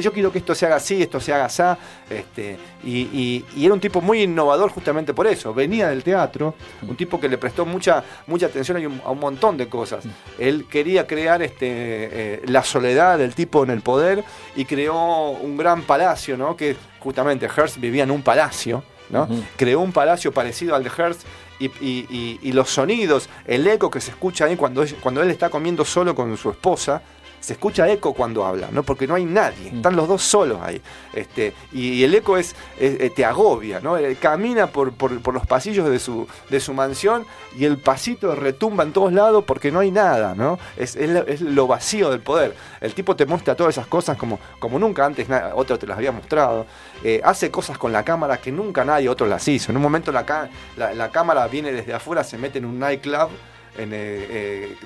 yo 0.00 0.12
quiero 0.12 0.30
que 0.30 0.38
esto 0.38 0.54
se 0.54 0.66
haga 0.66 0.76
así, 0.76 1.02
esto 1.02 1.20
se 1.20 1.32
haga 1.32 1.46
así. 1.46 1.62
Este, 2.10 2.58
y, 2.84 3.44
era 3.56 3.72
un 3.72 3.80
tipo 3.80 4.00
muy 4.00 4.22
innovador 4.22 4.70
justamente 4.70 5.14
por 5.14 5.26
eso. 5.26 5.54
Venía 5.54 5.88
del 5.88 6.02
teatro, 6.02 6.54
un 6.86 6.96
tipo 6.96 7.18
que 7.20 7.28
le 7.28 7.38
prestó 7.38 7.64
mucha, 7.64 8.04
mucha 8.26 8.46
atención 8.46 9.00
a 9.04 9.10
un, 9.10 9.20
montón 9.20 9.56
de 9.56 9.68
cosas. 9.68 10.04
Él 10.38 10.66
quería 10.70 11.06
crear 11.06 11.42
este, 11.42 11.66
eh, 11.68 12.42
la 12.46 12.62
soledad 12.62 13.18
del 13.18 13.34
tipo 13.34 13.64
en 13.64 13.70
el 13.70 13.80
poder 13.80 14.22
y 14.56 14.64
creó 14.64 15.30
un 15.30 15.56
gran 15.56 15.82
palacio, 15.82 16.36
¿no? 16.36 16.56
que 16.56 16.76
justamente 17.00 17.48
Hearst 17.48 17.78
vivía 17.78 18.04
en 18.04 18.10
un 18.10 18.22
palacio. 18.22 18.82
¿no? 19.10 19.28
Creó 19.56 19.80
un 19.80 19.92
palacio 19.92 20.32
parecido 20.32 20.74
al 20.74 20.82
de 20.82 20.90
Hearst 20.90 21.22
y, 21.58 22.52
los 22.52 22.70
sonidos, 22.70 23.28
el 23.46 23.66
eco 23.66 23.90
que 23.90 24.00
se 24.00 24.10
escucha 24.10 24.46
ahí 24.46 24.56
cuando, 24.56 24.84
cuando 25.00 25.22
él 25.22 25.30
está 25.30 25.50
comiendo 25.50 25.84
solo 25.84 26.14
con 26.14 26.36
su 26.36 26.50
esposa, 26.50 27.02
se 27.44 27.52
escucha 27.52 27.86
eco 27.90 28.14
cuando 28.14 28.46
habla, 28.46 28.68
¿no? 28.72 28.84
Porque 28.84 29.06
no 29.06 29.16
hay 29.16 29.26
nadie, 29.26 29.70
mm. 29.70 29.76
están 29.76 29.96
los 29.96 30.08
dos 30.08 30.22
solos 30.22 30.60
ahí. 30.62 30.80
Este, 31.12 31.52
y, 31.72 32.02
el 32.02 32.14
eco 32.14 32.38
es, 32.38 32.56
eh, 32.78 33.12
te 33.14 33.22
agobia, 33.22 33.80
¿no? 33.80 33.98
Eh, 33.98 34.16
camina 34.18 34.68
por, 34.68 34.94
los 35.34 35.46
pasillos 35.46 35.90
de 35.90 35.98
su, 35.98 36.26
de 36.48 36.58
su 36.58 36.72
mansión 36.72 37.26
y 37.58 37.66
el 37.66 37.76
pasito 37.76 38.34
retumba 38.34 38.84
en 38.84 38.94
todos 38.94 39.12
lados 39.12 39.44
porque 39.44 39.70
no 39.70 39.80
hay 39.80 39.90
nada, 39.90 40.34
¿no? 40.34 40.58
Es, 40.78 40.96
lo 41.42 41.66
vacío 41.66 42.08
del 42.08 42.20
poder. 42.20 42.56
El 42.80 42.94
tipo 42.94 43.14
te 43.14 43.26
muestra 43.26 43.54
todas 43.54 43.74
esas 43.74 43.88
cosas 43.88 44.16
como, 44.16 44.38
como 44.58 44.78
nunca 44.78 45.04
antes 45.04 45.28
otro 45.54 45.78
te 45.78 45.86
las 45.86 45.98
había 45.98 46.12
mostrado. 46.12 46.64
Eh, 47.02 47.20
hace 47.22 47.50
cosas 47.50 47.76
con 47.76 47.92
la 47.92 48.02
cámara 48.02 48.38
que 48.38 48.52
nunca 48.52 48.86
nadie 48.86 49.10
otro 49.10 49.26
las 49.26 49.46
hizo. 49.48 49.70
En 49.70 49.76
un 49.76 49.82
momento 49.82 50.12
la, 50.12 50.48
la, 50.78 51.10
cámara 51.10 51.46
viene 51.48 51.72
desde 51.72 51.92
afuera, 51.92 52.24
se 52.24 52.38
mete 52.38 52.56
en 52.56 52.64
un 52.64 52.78
nightclub. 52.78 53.28
En, 53.76 53.90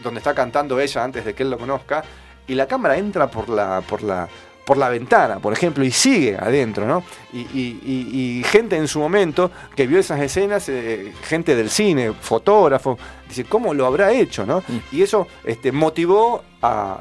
donde 0.02 0.16
está 0.16 0.34
cantando 0.34 0.80
ella 0.80 1.04
antes 1.04 1.22
de 1.22 1.34
que 1.34 1.42
él 1.42 1.50
lo 1.50 1.58
conozca 1.58 2.02
y 2.48 2.54
la 2.54 2.66
cámara 2.66 2.96
entra 2.96 3.30
por 3.30 3.48
la, 3.48 3.82
por 3.82 4.02
la, 4.02 4.28
por 4.68 4.76
la 4.76 4.90
ventana, 4.90 5.38
por 5.38 5.54
ejemplo, 5.54 5.82
y 5.82 5.90
sigue 5.90 6.36
adentro, 6.36 6.86
¿no? 6.86 7.02
Y, 7.32 8.42
gente 8.44 8.76
en 8.76 8.86
su 8.86 8.98
momento 8.98 9.50
que 9.74 9.86
vio 9.86 9.98
esas 9.98 10.20
escenas, 10.20 10.68
eh, 10.68 11.14
gente 11.22 11.56
del 11.56 11.70
cine, 11.70 12.12
fotógrafo, 12.12 12.98
dice, 13.26 13.44
¿cómo 13.44 13.72
lo 13.72 13.86
habrá 13.86 14.12
hecho, 14.12 14.44
no? 14.44 14.58
Mm. 14.68 14.78
Y 14.92 15.02
eso 15.02 15.26
este, 15.44 15.72
motivó 15.72 16.42
a... 16.60 17.00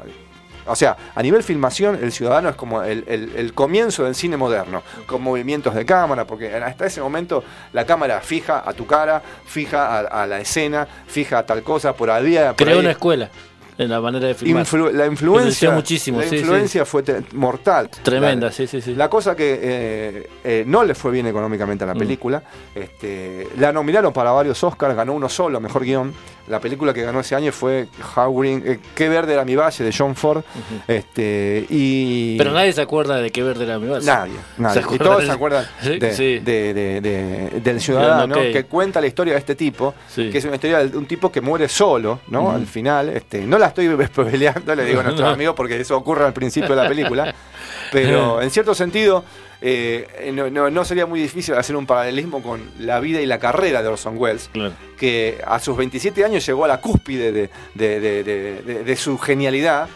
O 0.66 0.76
sea, 0.76 0.96
a 1.14 1.22
nivel 1.22 1.42
filmación, 1.42 1.98
el 2.02 2.12
ciudadano 2.12 2.50
es 2.50 2.56
como 2.56 2.82
el, 2.82 3.52
comienzo 3.54 4.04
del 4.04 4.14
cine 4.14 4.36
moderno, 4.36 4.82
con 5.06 5.22
movimientos 5.22 5.74
de 5.74 5.84
cámara, 5.86 6.26
porque 6.26 6.54
hasta 6.54 6.86
ese 6.86 7.00
momento 7.00 7.42
la 7.72 7.86
cámara 7.86 8.20
fija 8.20 8.62
a 8.66 8.74
tu 8.74 8.86
cara, 8.86 9.22
fija 9.46 10.00
a, 10.00 10.26
la 10.26 10.40
escena, 10.40 10.86
fija 11.06 11.38
a 11.38 11.46
tal 11.46 11.62
cosa, 11.62 11.94
por 11.94 12.10
había... 12.10 12.54
Creó 12.54 12.80
una 12.80 12.90
escuela 12.90 13.30
en 13.78 13.88
la 13.88 14.00
manera 14.00 14.26
de 14.26 14.34
filmar. 14.34 14.66
la 14.92 15.06
influencia, 15.06 15.70
muchísimo, 15.70 16.18
la 16.18 16.26
influencia 16.26 16.84
fue 16.84 17.04
mortal. 17.34 17.88
Tremenda, 18.02 18.50
sí, 18.50 18.66
sí, 18.66 18.80
sí. 18.80 18.94
La 18.94 19.08
cosa 19.08 19.36
que 19.36 19.58
eh, 19.62 20.30
eh, 20.42 20.64
no 20.66 20.82
le 20.82 20.94
fue 20.94 21.12
bien 21.12 21.28
económicamente 21.28 21.84
a 21.84 21.86
la 21.86 21.94
mm. 21.94 21.98
película. 21.98 22.42
Este, 22.74 23.48
la 23.56 23.72
nominaron 23.72 24.12
para 24.12 24.32
varios 24.32 24.62
Oscars, 24.64 24.96
ganó 24.96 25.14
uno 25.14 25.28
solo, 25.28 25.60
mejor 25.60 25.84
guion. 25.84 26.12
La 26.48 26.60
película 26.60 26.92
que 26.92 27.02
ganó 27.02 27.20
ese 27.20 27.34
año 27.34 27.52
fue 27.52 27.88
How 28.16 28.44
eh, 28.44 28.80
Qué 28.94 29.08
verde 29.08 29.34
era 29.34 29.44
mi 29.44 29.56
valle 29.56 29.84
de 29.84 29.94
John 29.96 30.14
Ford. 30.14 30.42
este, 30.86 31.66
y... 31.68 32.36
Pero 32.38 32.52
nadie 32.52 32.72
se 32.72 32.80
acuerda 32.80 33.16
de 33.16 33.30
Qué 33.30 33.42
verde 33.42 33.64
era 33.64 33.78
mi 33.78 33.88
valle. 33.88 34.06
Nadie, 34.06 34.34
nadie. 34.56 34.82
y 34.90 34.98
todos 34.98 35.24
se 35.24 35.30
acuerdan 35.30 35.66
del 35.82 37.80
ciudadano 37.80 38.34
que 38.36 38.64
cuenta 38.64 39.00
la 39.00 39.06
historia 39.06 39.34
de 39.34 39.40
este 39.40 39.54
tipo, 39.54 39.94
que 40.14 40.36
es 40.36 40.44
una 40.44 40.54
historia 40.54 40.84
de 40.84 40.96
un 40.96 41.06
tipo 41.06 41.30
que 41.30 41.40
muere 41.40 41.68
solo, 41.68 42.20
¿no? 42.28 42.50
Al 42.50 42.66
final, 42.66 43.08
este, 43.10 43.40
no 43.46 43.58
la 43.58 43.68
estoy 43.68 43.88
spoileando, 44.06 44.74
le 44.74 44.84
digo 44.84 45.00
a 45.00 45.04
nuestros 45.04 45.28
amigos, 45.32 45.54
porque 45.54 45.80
eso 45.80 45.96
ocurre 45.96 46.24
al 46.24 46.32
principio 46.32 46.74
de 46.74 46.82
la 46.82 46.88
película. 46.88 47.34
Pero 47.92 48.40
en 48.42 48.50
cierto 48.50 48.74
sentido, 48.74 49.24
eh, 49.60 50.32
no, 50.32 50.84
sería 50.84 51.06
muy 51.06 51.20
difícil 51.20 51.54
hacer 51.54 51.76
un 51.76 51.86
paralelismo 51.86 52.42
con 52.42 52.60
la 52.78 53.00
vida 53.00 53.20
y 53.20 53.26
la 53.26 53.38
carrera 53.38 53.82
de 53.82 53.88
Orson 53.88 54.16
Welles, 54.16 54.50
que 54.98 55.42
a 55.46 55.58
sus 55.58 55.76
27 55.76 56.24
años 56.24 56.46
llegó 56.46 56.64
a 56.64 56.68
la 56.68 56.80
cúspide 56.80 57.50
de, 57.74 58.96
su 58.96 59.18
genialidad, 59.18 59.88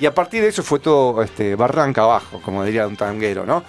y 0.00 0.06
a 0.06 0.14
partir 0.14 0.42
de 0.42 0.48
eso 0.48 0.62
fue 0.62 0.78
todo 0.78 1.22
este, 1.22 1.56
barranca 1.56 2.02
abajo, 2.02 2.40
como 2.42 2.64
diría 2.64 2.86
un 2.86 2.96
tanguero, 2.96 3.44
¿no? 3.44 3.62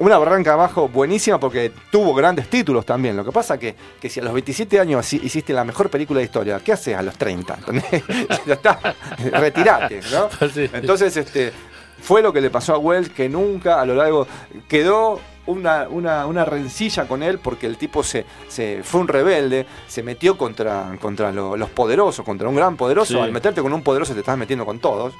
una 0.00 0.16
barranca 0.16 0.54
abajo 0.54 0.88
buenísima 0.88 1.38
porque 1.38 1.72
tuvo 1.90 2.14
grandes 2.14 2.48
títulos 2.48 2.86
también. 2.86 3.16
Lo 3.16 3.24
que 3.24 3.32
pasa 3.32 3.58
que, 3.58 3.74
que 4.00 4.08
si 4.08 4.18
a 4.18 4.22
los 4.24 4.32
27 4.32 4.80
años 4.80 5.12
hiciste 5.12 5.52
la 5.52 5.62
mejor 5.62 5.90
película 5.90 6.20
de 6.20 6.24
historia, 6.24 6.58
¿qué 6.64 6.72
haces 6.72 6.96
a 6.96 7.02
los 7.02 7.16
30? 7.16 7.58
ya 8.46 8.54
está, 8.54 8.94
retirate, 9.32 10.00
¿no? 10.10 10.30
Entonces, 10.72 11.16
este, 11.18 11.52
fue 12.00 12.22
lo 12.22 12.32
que 12.32 12.40
le 12.40 12.50
pasó 12.50 12.74
a 12.74 12.78
Wells, 12.78 13.10
que 13.10 13.28
nunca 13.28 13.80
a 13.80 13.86
lo 13.86 13.94
largo 13.94 14.26
quedó 14.68 15.20
una, 15.46 15.88
una, 15.88 16.44
rencilla 16.44 17.06
con 17.06 17.22
él 17.22 17.38
porque 17.38 17.66
el 17.66 17.76
tipo 17.76 18.02
se, 18.02 18.24
se 18.48 18.82
fue 18.82 19.00
un 19.00 19.08
rebelde, 19.08 19.66
se 19.88 20.02
metió 20.02 20.36
contra, 20.36 20.96
contra 21.00 21.32
los 21.32 21.70
poderosos, 21.70 22.24
contra 22.24 22.48
un 22.48 22.54
gran 22.54 22.76
poderoso. 22.76 23.22
Al 23.22 23.32
meterte 23.32 23.62
con 23.62 23.72
un 23.72 23.82
poderoso 23.82 24.12
te 24.14 24.20
estás 24.20 24.38
metiendo 24.38 24.64
con 24.64 24.78
todos. 24.78 25.14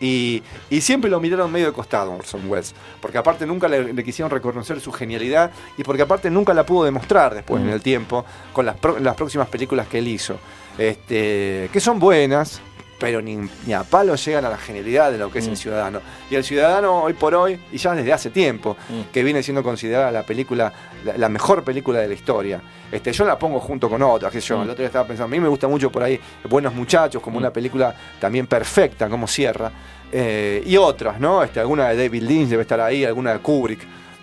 Y, 0.00 0.42
siempre 0.80 1.10
lo 1.10 1.20
miraron 1.20 1.50
medio 1.50 1.66
de 1.66 1.72
costado 1.72 2.12
Orson 2.12 2.48
Welles, 2.48 2.74
porque 3.00 3.18
aparte 3.18 3.46
nunca 3.46 3.68
le, 3.68 3.94
quisieron 4.04 4.30
reconocer 4.30 4.80
su 4.80 4.92
genialidad 4.92 5.50
y 5.76 5.84
porque 5.84 6.02
aparte 6.02 6.30
nunca 6.30 6.52
la 6.54 6.64
pudo 6.64 6.84
demostrar 6.84 7.34
después 7.34 7.62
en 7.62 7.68
mm. 7.68 7.72
el 7.72 7.82
tiempo 7.82 8.24
con 8.52 8.66
las, 8.66 8.76
las 9.00 9.14
próximas 9.14 9.48
películas 9.48 9.88
que 9.88 9.98
él 9.98 10.08
hizo. 10.08 10.36
Este, 10.78 11.70
que 11.72 11.80
son 11.80 11.98
buenas, 11.98 12.60
pero 12.98 13.20
ni, 13.20 13.48
a 13.72 13.84
palo 13.84 14.14
llegan 14.14 14.44
a 14.44 14.48
la 14.48 14.56
genialidad 14.56 15.12
de 15.12 15.18
lo 15.18 15.30
que 15.30 15.40
es 15.40 15.46
el 15.46 15.52
mm. 15.52 15.56
ciudadano. 15.56 16.00
Y 16.30 16.34
el 16.34 16.44
ciudadano 16.44 17.02
hoy 17.02 17.12
por 17.12 17.34
hoy, 17.34 17.58
y 17.72 17.76
ya 17.76 17.94
desde 17.94 18.12
hace 18.12 18.30
tiempo, 18.30 18.76
mm. 18.88 19.12
que 19.12 19.22
viene 19.22 19.42
siendo 19.42 19.62
considerada 19.62 20.10
la 20.10 20.22
película, 20.22 20.72
la, 21.16 21.28
mejor 21.28 21.62
película 21.62 22.00
de 22.00 22.08
la 22.08 22.14
historia. 22.14 22.60
Este, 22.90 23.12
yo 23.12 23.24
la 23.24 23.38
pongo 23.38 23.60
junto 23.60 23.90
con 23.90 24.02
otras, 24.02 24.32
que 24.32 24.40
yo, 24.40 24.58
mm. 24.58 24.62
el 24.62 24.70
otro 24.70 24.78
día 24.82 24.86
estaba 24.86 25.06
pensando, 25.06 25.34
a 25.34 25.36
mí 25.36 25.40
me 25.40 25.48
gusta 25.48 25.68
mucho 25.68 25.90
por 25.90 26.02
ahí 26.02 26.18
Buenos 26.48 26.74
Muchachos, 26.74 27.22
como 27.22 27.38
una 27.38 27.52
película 27.52 27.94
también 28.18 28.46
perfecta, 28.46 29.08
como 29.08 29.26
cierra. 29.26 29.70
Eh, 30.12 30.62
y 30.64 30.76
otras, 30.76 31.18
¿no? 31.18 31.42
Este, 31.42 31.60
alguna 31.60 31.88
de 31.88 31.96
David 31.96 32.22
Lynch 32.22 32.48
debe 32.48 32.62
estar 32.62 32.80
ahí, 32.80 33.04
alguna 33.04 33.32
de 33.32 33.40
Kubrick. 33.40 33.80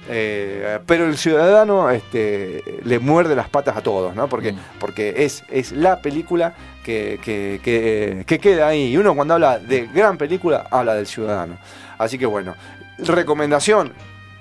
Eh, 0.10 0.80
pero 0.86 1.06
el 1.06 1.18
ciudadano 1.18 1.90
este, 1.90 2.82
le 2.84 3.00
muerde 3.00 3.36
las 3.36 3.50
patas 3.50 3.78
a 3.78 3.82
todos, 3.82 4.16
¿no? 4.16 4.28
Porque, 4.28 4.54
porque 4.80 5.14
es, 5.24 5.44
es 5.50 5.72
la 5.72 6.02
película 6.02 6.54
que, 6.84 7.20
que, 7.24 8.40
queda 8.40 8.68
ahí. 8.68 8.92
Y 8.92 8.98
uno 8.98 9.16
cuando 9.16 9.36
habla 9.36 9.60
de 9.60 9.88
gran 9.88 10.18
película, 10.18 10.68
habla 10.70 10.96
del 10.96 11.08
ciudadano. 11.08 11.58
Así 11.98 12.18
que 12.18 12.26
bueno, 12.26 12.56
recomendación, 12.98 13.94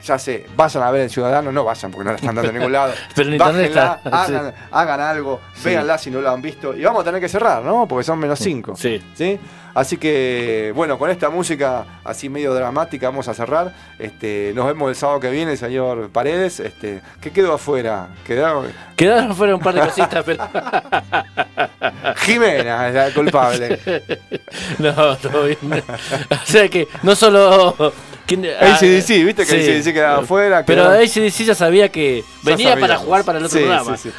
ya 0.02 0.18
sé, 0.18 0.46
vayan 0.56 0.82
a 0.82 0.90
ver 0.90 1.02
el 1.02 1.10
Ciudadano, 1.10 1.52
no 1.52 1.64
vayan 1.64 1.90
porque 1.90 2.04
no 2.04 2.10
la 2.10 2.16
están 2.16 2.34
dando 2.34 2.50
en 2.50 2.56
ningún 2.56 2.72
lado. 2.72 2.92
Pero 3.14 3.30
en 3.30 3.38
Bájenla, 3.38 4.00
hagan, 4.04 4.54
hagan, 4.70 5.00
algo, 5.00 5.40
véanla 5.62 5.98
si 5.98 6.10
no 6.10 6.20
lo 6.20 6.30
han 6.30 6.42
visto. 6.42 6.76
Y 6.76 6.82
vamos 6.82 7.02
a 7.02 7.04
tener 7.04 7.20
que 7.20 7.28
cerrar, 7.28 7.62
¿no? 7.62 7.86
Porque 7.86 8.04
son 8.04 8.18
menos 8.18 8.38
cinco. 8.38 8.74
Sí. 8.76 9.02
¿sí? 9.14 9.38
Así 9.74 9.96
que, 9.96 10.72
bueno, 10.74 10.98
con 10.98 11.08
esta 11.08 11.30
música 11.30 11.84
así 12.04 12.28
medio 12.28 12.52
dramática 12.52 13.08
vamos 13.08 13.28
a 13.28 13.34
cerrar. 13.34 13.72
Este, 13.98 14.52
nos 14.54 14.66
vemos 14.66 14.90
el 14.90 14.96
sábado 14.96 15.20
que 15.20 15.30
viene, 15.30 15.56
señor 15.56 16.10
Paredes. 16.10 16.60
Este, 16.60 17.00
¿Qué 17.20 17.30
quedó 17.30 17.54
afuera? 17.54 18.08
Quedaron, 18.26 18.66
Quedaron 18.96 19.30
afuera 19.30 19.54
un 19.54 19.62
par 19.62 19.74
de 19.74 19.80
cositas, 19.80 20.24
pero. 20.24 20.44
Jimena 22.16 22.88
es 22.88 22.94
la 22.94 23.10
culpable. 23.14 23.78
no, 24.78 25.16
todo 25.16 25.44
bien. 25.44 25.82
O 26.30 26.46
sea 26.46 26.68
que 26.68 26.86
no 27.02 27.14
solo 27.14 27.92
ACDC, 28.34 29.10
ah, 29.10 29.24
viste 29.24 29.46
que 29.46 29.54
ACDC 29.54 29.92
quedaba 29.92 30.22
afuera. 30.22 30.64
Pero 30.64 30.84
ACDC 30.84 31.44
ya 31.44 31.54
sabía 31.54 31.88
que 31.90 32.24
venía 32.42 32.76
para 32.78 32.96
jugar 32.96 33.24
para 33.24 33.38
el 33.38 33.44
otro 33.44 33.58
programa. 33.58 33.96
Sí, 33.96 34.10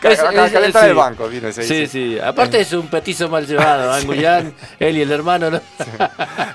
calentar 0.00 0.88
el 0.88 0.94
banco, 0.94 1.28
vino 1.28 1.48
ese 1.48 1.62
Sí, 1.62 1.86
sí. 1.86 2.18
Aparte 2.18 2.60
es 2.60 2.72
un 2.72 2.88
petizo 2.88 3.28
mal 3.28 3.46
llevado, 3.46 3.92
Angullán, 3.98 4.52
él 4.78 4.96
y 4.96 5.02
el 5.02 5.10
hermano. 5.12 5.50
¿no? 5.50 5.60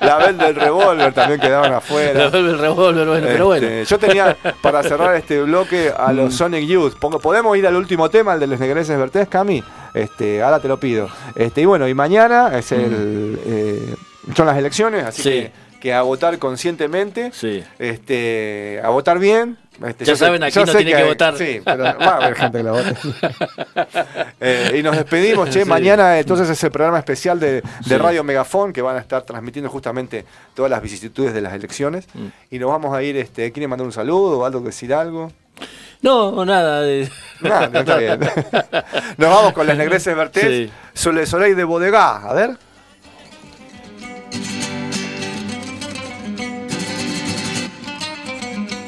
La 0.02 0.17
vez 0.17 0.38
del 0.38 0.56
revólver 0.56 1.13
también 1.13 1.39
quedaban 1.39 1.73
afuera. 1.73 2.13
La 2.13 2.30
vez 2.30 2.43
del 2.43 2.60
revólver, 2.60 3.08
bueno, 3.08 3.28
pero 3.28 3.45
bueno. 3.47 3.67
Este, 3.67 3.86
yo 3.86 3.99
tenía 3.99 4.38
para 4.62 4.84
cerrar 4.84 5.15
este 5.15 5.41
bloque 5.41 5.91
a 5.95 6.12
los 6.13 6.34
mm. 6.34 6.38
Sonic 6.38 6.65
Youth. 6.67 6.95
¿Podemos 6.95 7.58
ir 7.58 7.67
al 7.67 7.76
último 7.76 8.10
tema, 8.10 8.34
el 8.34 8.39
de 8.39 8.47
los 8.47 8.60
negreses 8.60 8.97
Vertés, 8.97 9.28
Cami? 9.28 9.63
Este, 9.93 10.41
ahora 10.41 10.60
te 10.60 10.67
lo 10.67 10.80
pido. 10.80 11.10
Este, 11.36 11.62
y 11.62 11.65
bueno, 11.65 11.88
y 11.88 11.93
mañana 11.93 12.58
es 12.58 12.71
el, 12.71 12.91
mm. 12.91 13.39
eh, 13.45 13.95
son 14.36 14.47
las 14.47 14.58
elecciones, 14.58 15.04
así 15.04 15.23
que 15.23 15.52
que 15.84 15.93
a 15.93 16.02
votar 16.02 16.39
conscientemente, 16.39 17.32
sí. 17.34 17.62
este, 17.78 18.80
a 18.82 18.88
votar 18.88 19.19
bien. 19.19 19.58
Este, 19.86 20.06
ya 20.06 20.15
saben, 20.15 20.41
aquí 20.41 20.58
no 20.58 20.65
tiene 20.65 20.93
que, 20.93 21.04
votar. 21.04 21.38
Sí, 21.38 21.60
pero 21.62 21.84
va 21.84 21.89
a 21.91 22.15
haber 22.15 22.36
gente 22.36 22.58
que 22.60 22.63
la 22.63 22.72
vote. 22.72 22.96
Eh, 24.39 24.78
y 24.80 24.84
nos 24.84 24.96
despedimos, 24.96 25.50
che. 25.50 25.65
Mañana 25.65 26.17
entonces 26.19 26.50
es 26.50 26.63
el 26.63 26.72
programa 26.72 27.00
especial 27.00 27.38
de, 27.38 27.62
Radio 27.89 28.24
Megafón 28.24 28.72
que 28.72 28.82
van 28.82 28.96
a 28.96 29.00
estar 29.00 29.24
transmitiendo 29.24 29.69
justamente 29.69 30.24
todas 30.54 30.72
las 30.72 30.82
vicisitudes 30.82 31.34
de 31.34 31.41
las 31.41 31.54
elecciones. 31.54 32.08
Mm. 32.13 32.28
Y 32.52 32.60
nos 32.60 32.69
vamos 32.69 32.96
a 32.96 33.04
ir, 33.04 33.17
este, 33.17 33.52
¿quieren 33.52 33.69
mandar 33.69 33.86
un 33.86 33.91
saludo 33.91 34.39
o 34.39 34.46
algo 34.46 34.62
decir 34.62 34.93
algo? 34.93 35.34
No, 36.02 36.46
nada. 36.46 36.80
De... 36.82 37.02
está 37.41 37.98
bien. 37.98 38.22
Nos 39.17 39.30
vamos 39.30 39.52
con 39.52 39.67
las 39.67 39.78
negreses 39.78 40.15
Bertés. 40.15 40.72
Soleil 40.93 41.58
de 41.58 41.63
Bodegá, 41.65 42.30
a 42.30 42.34
ver. 42.34 42.52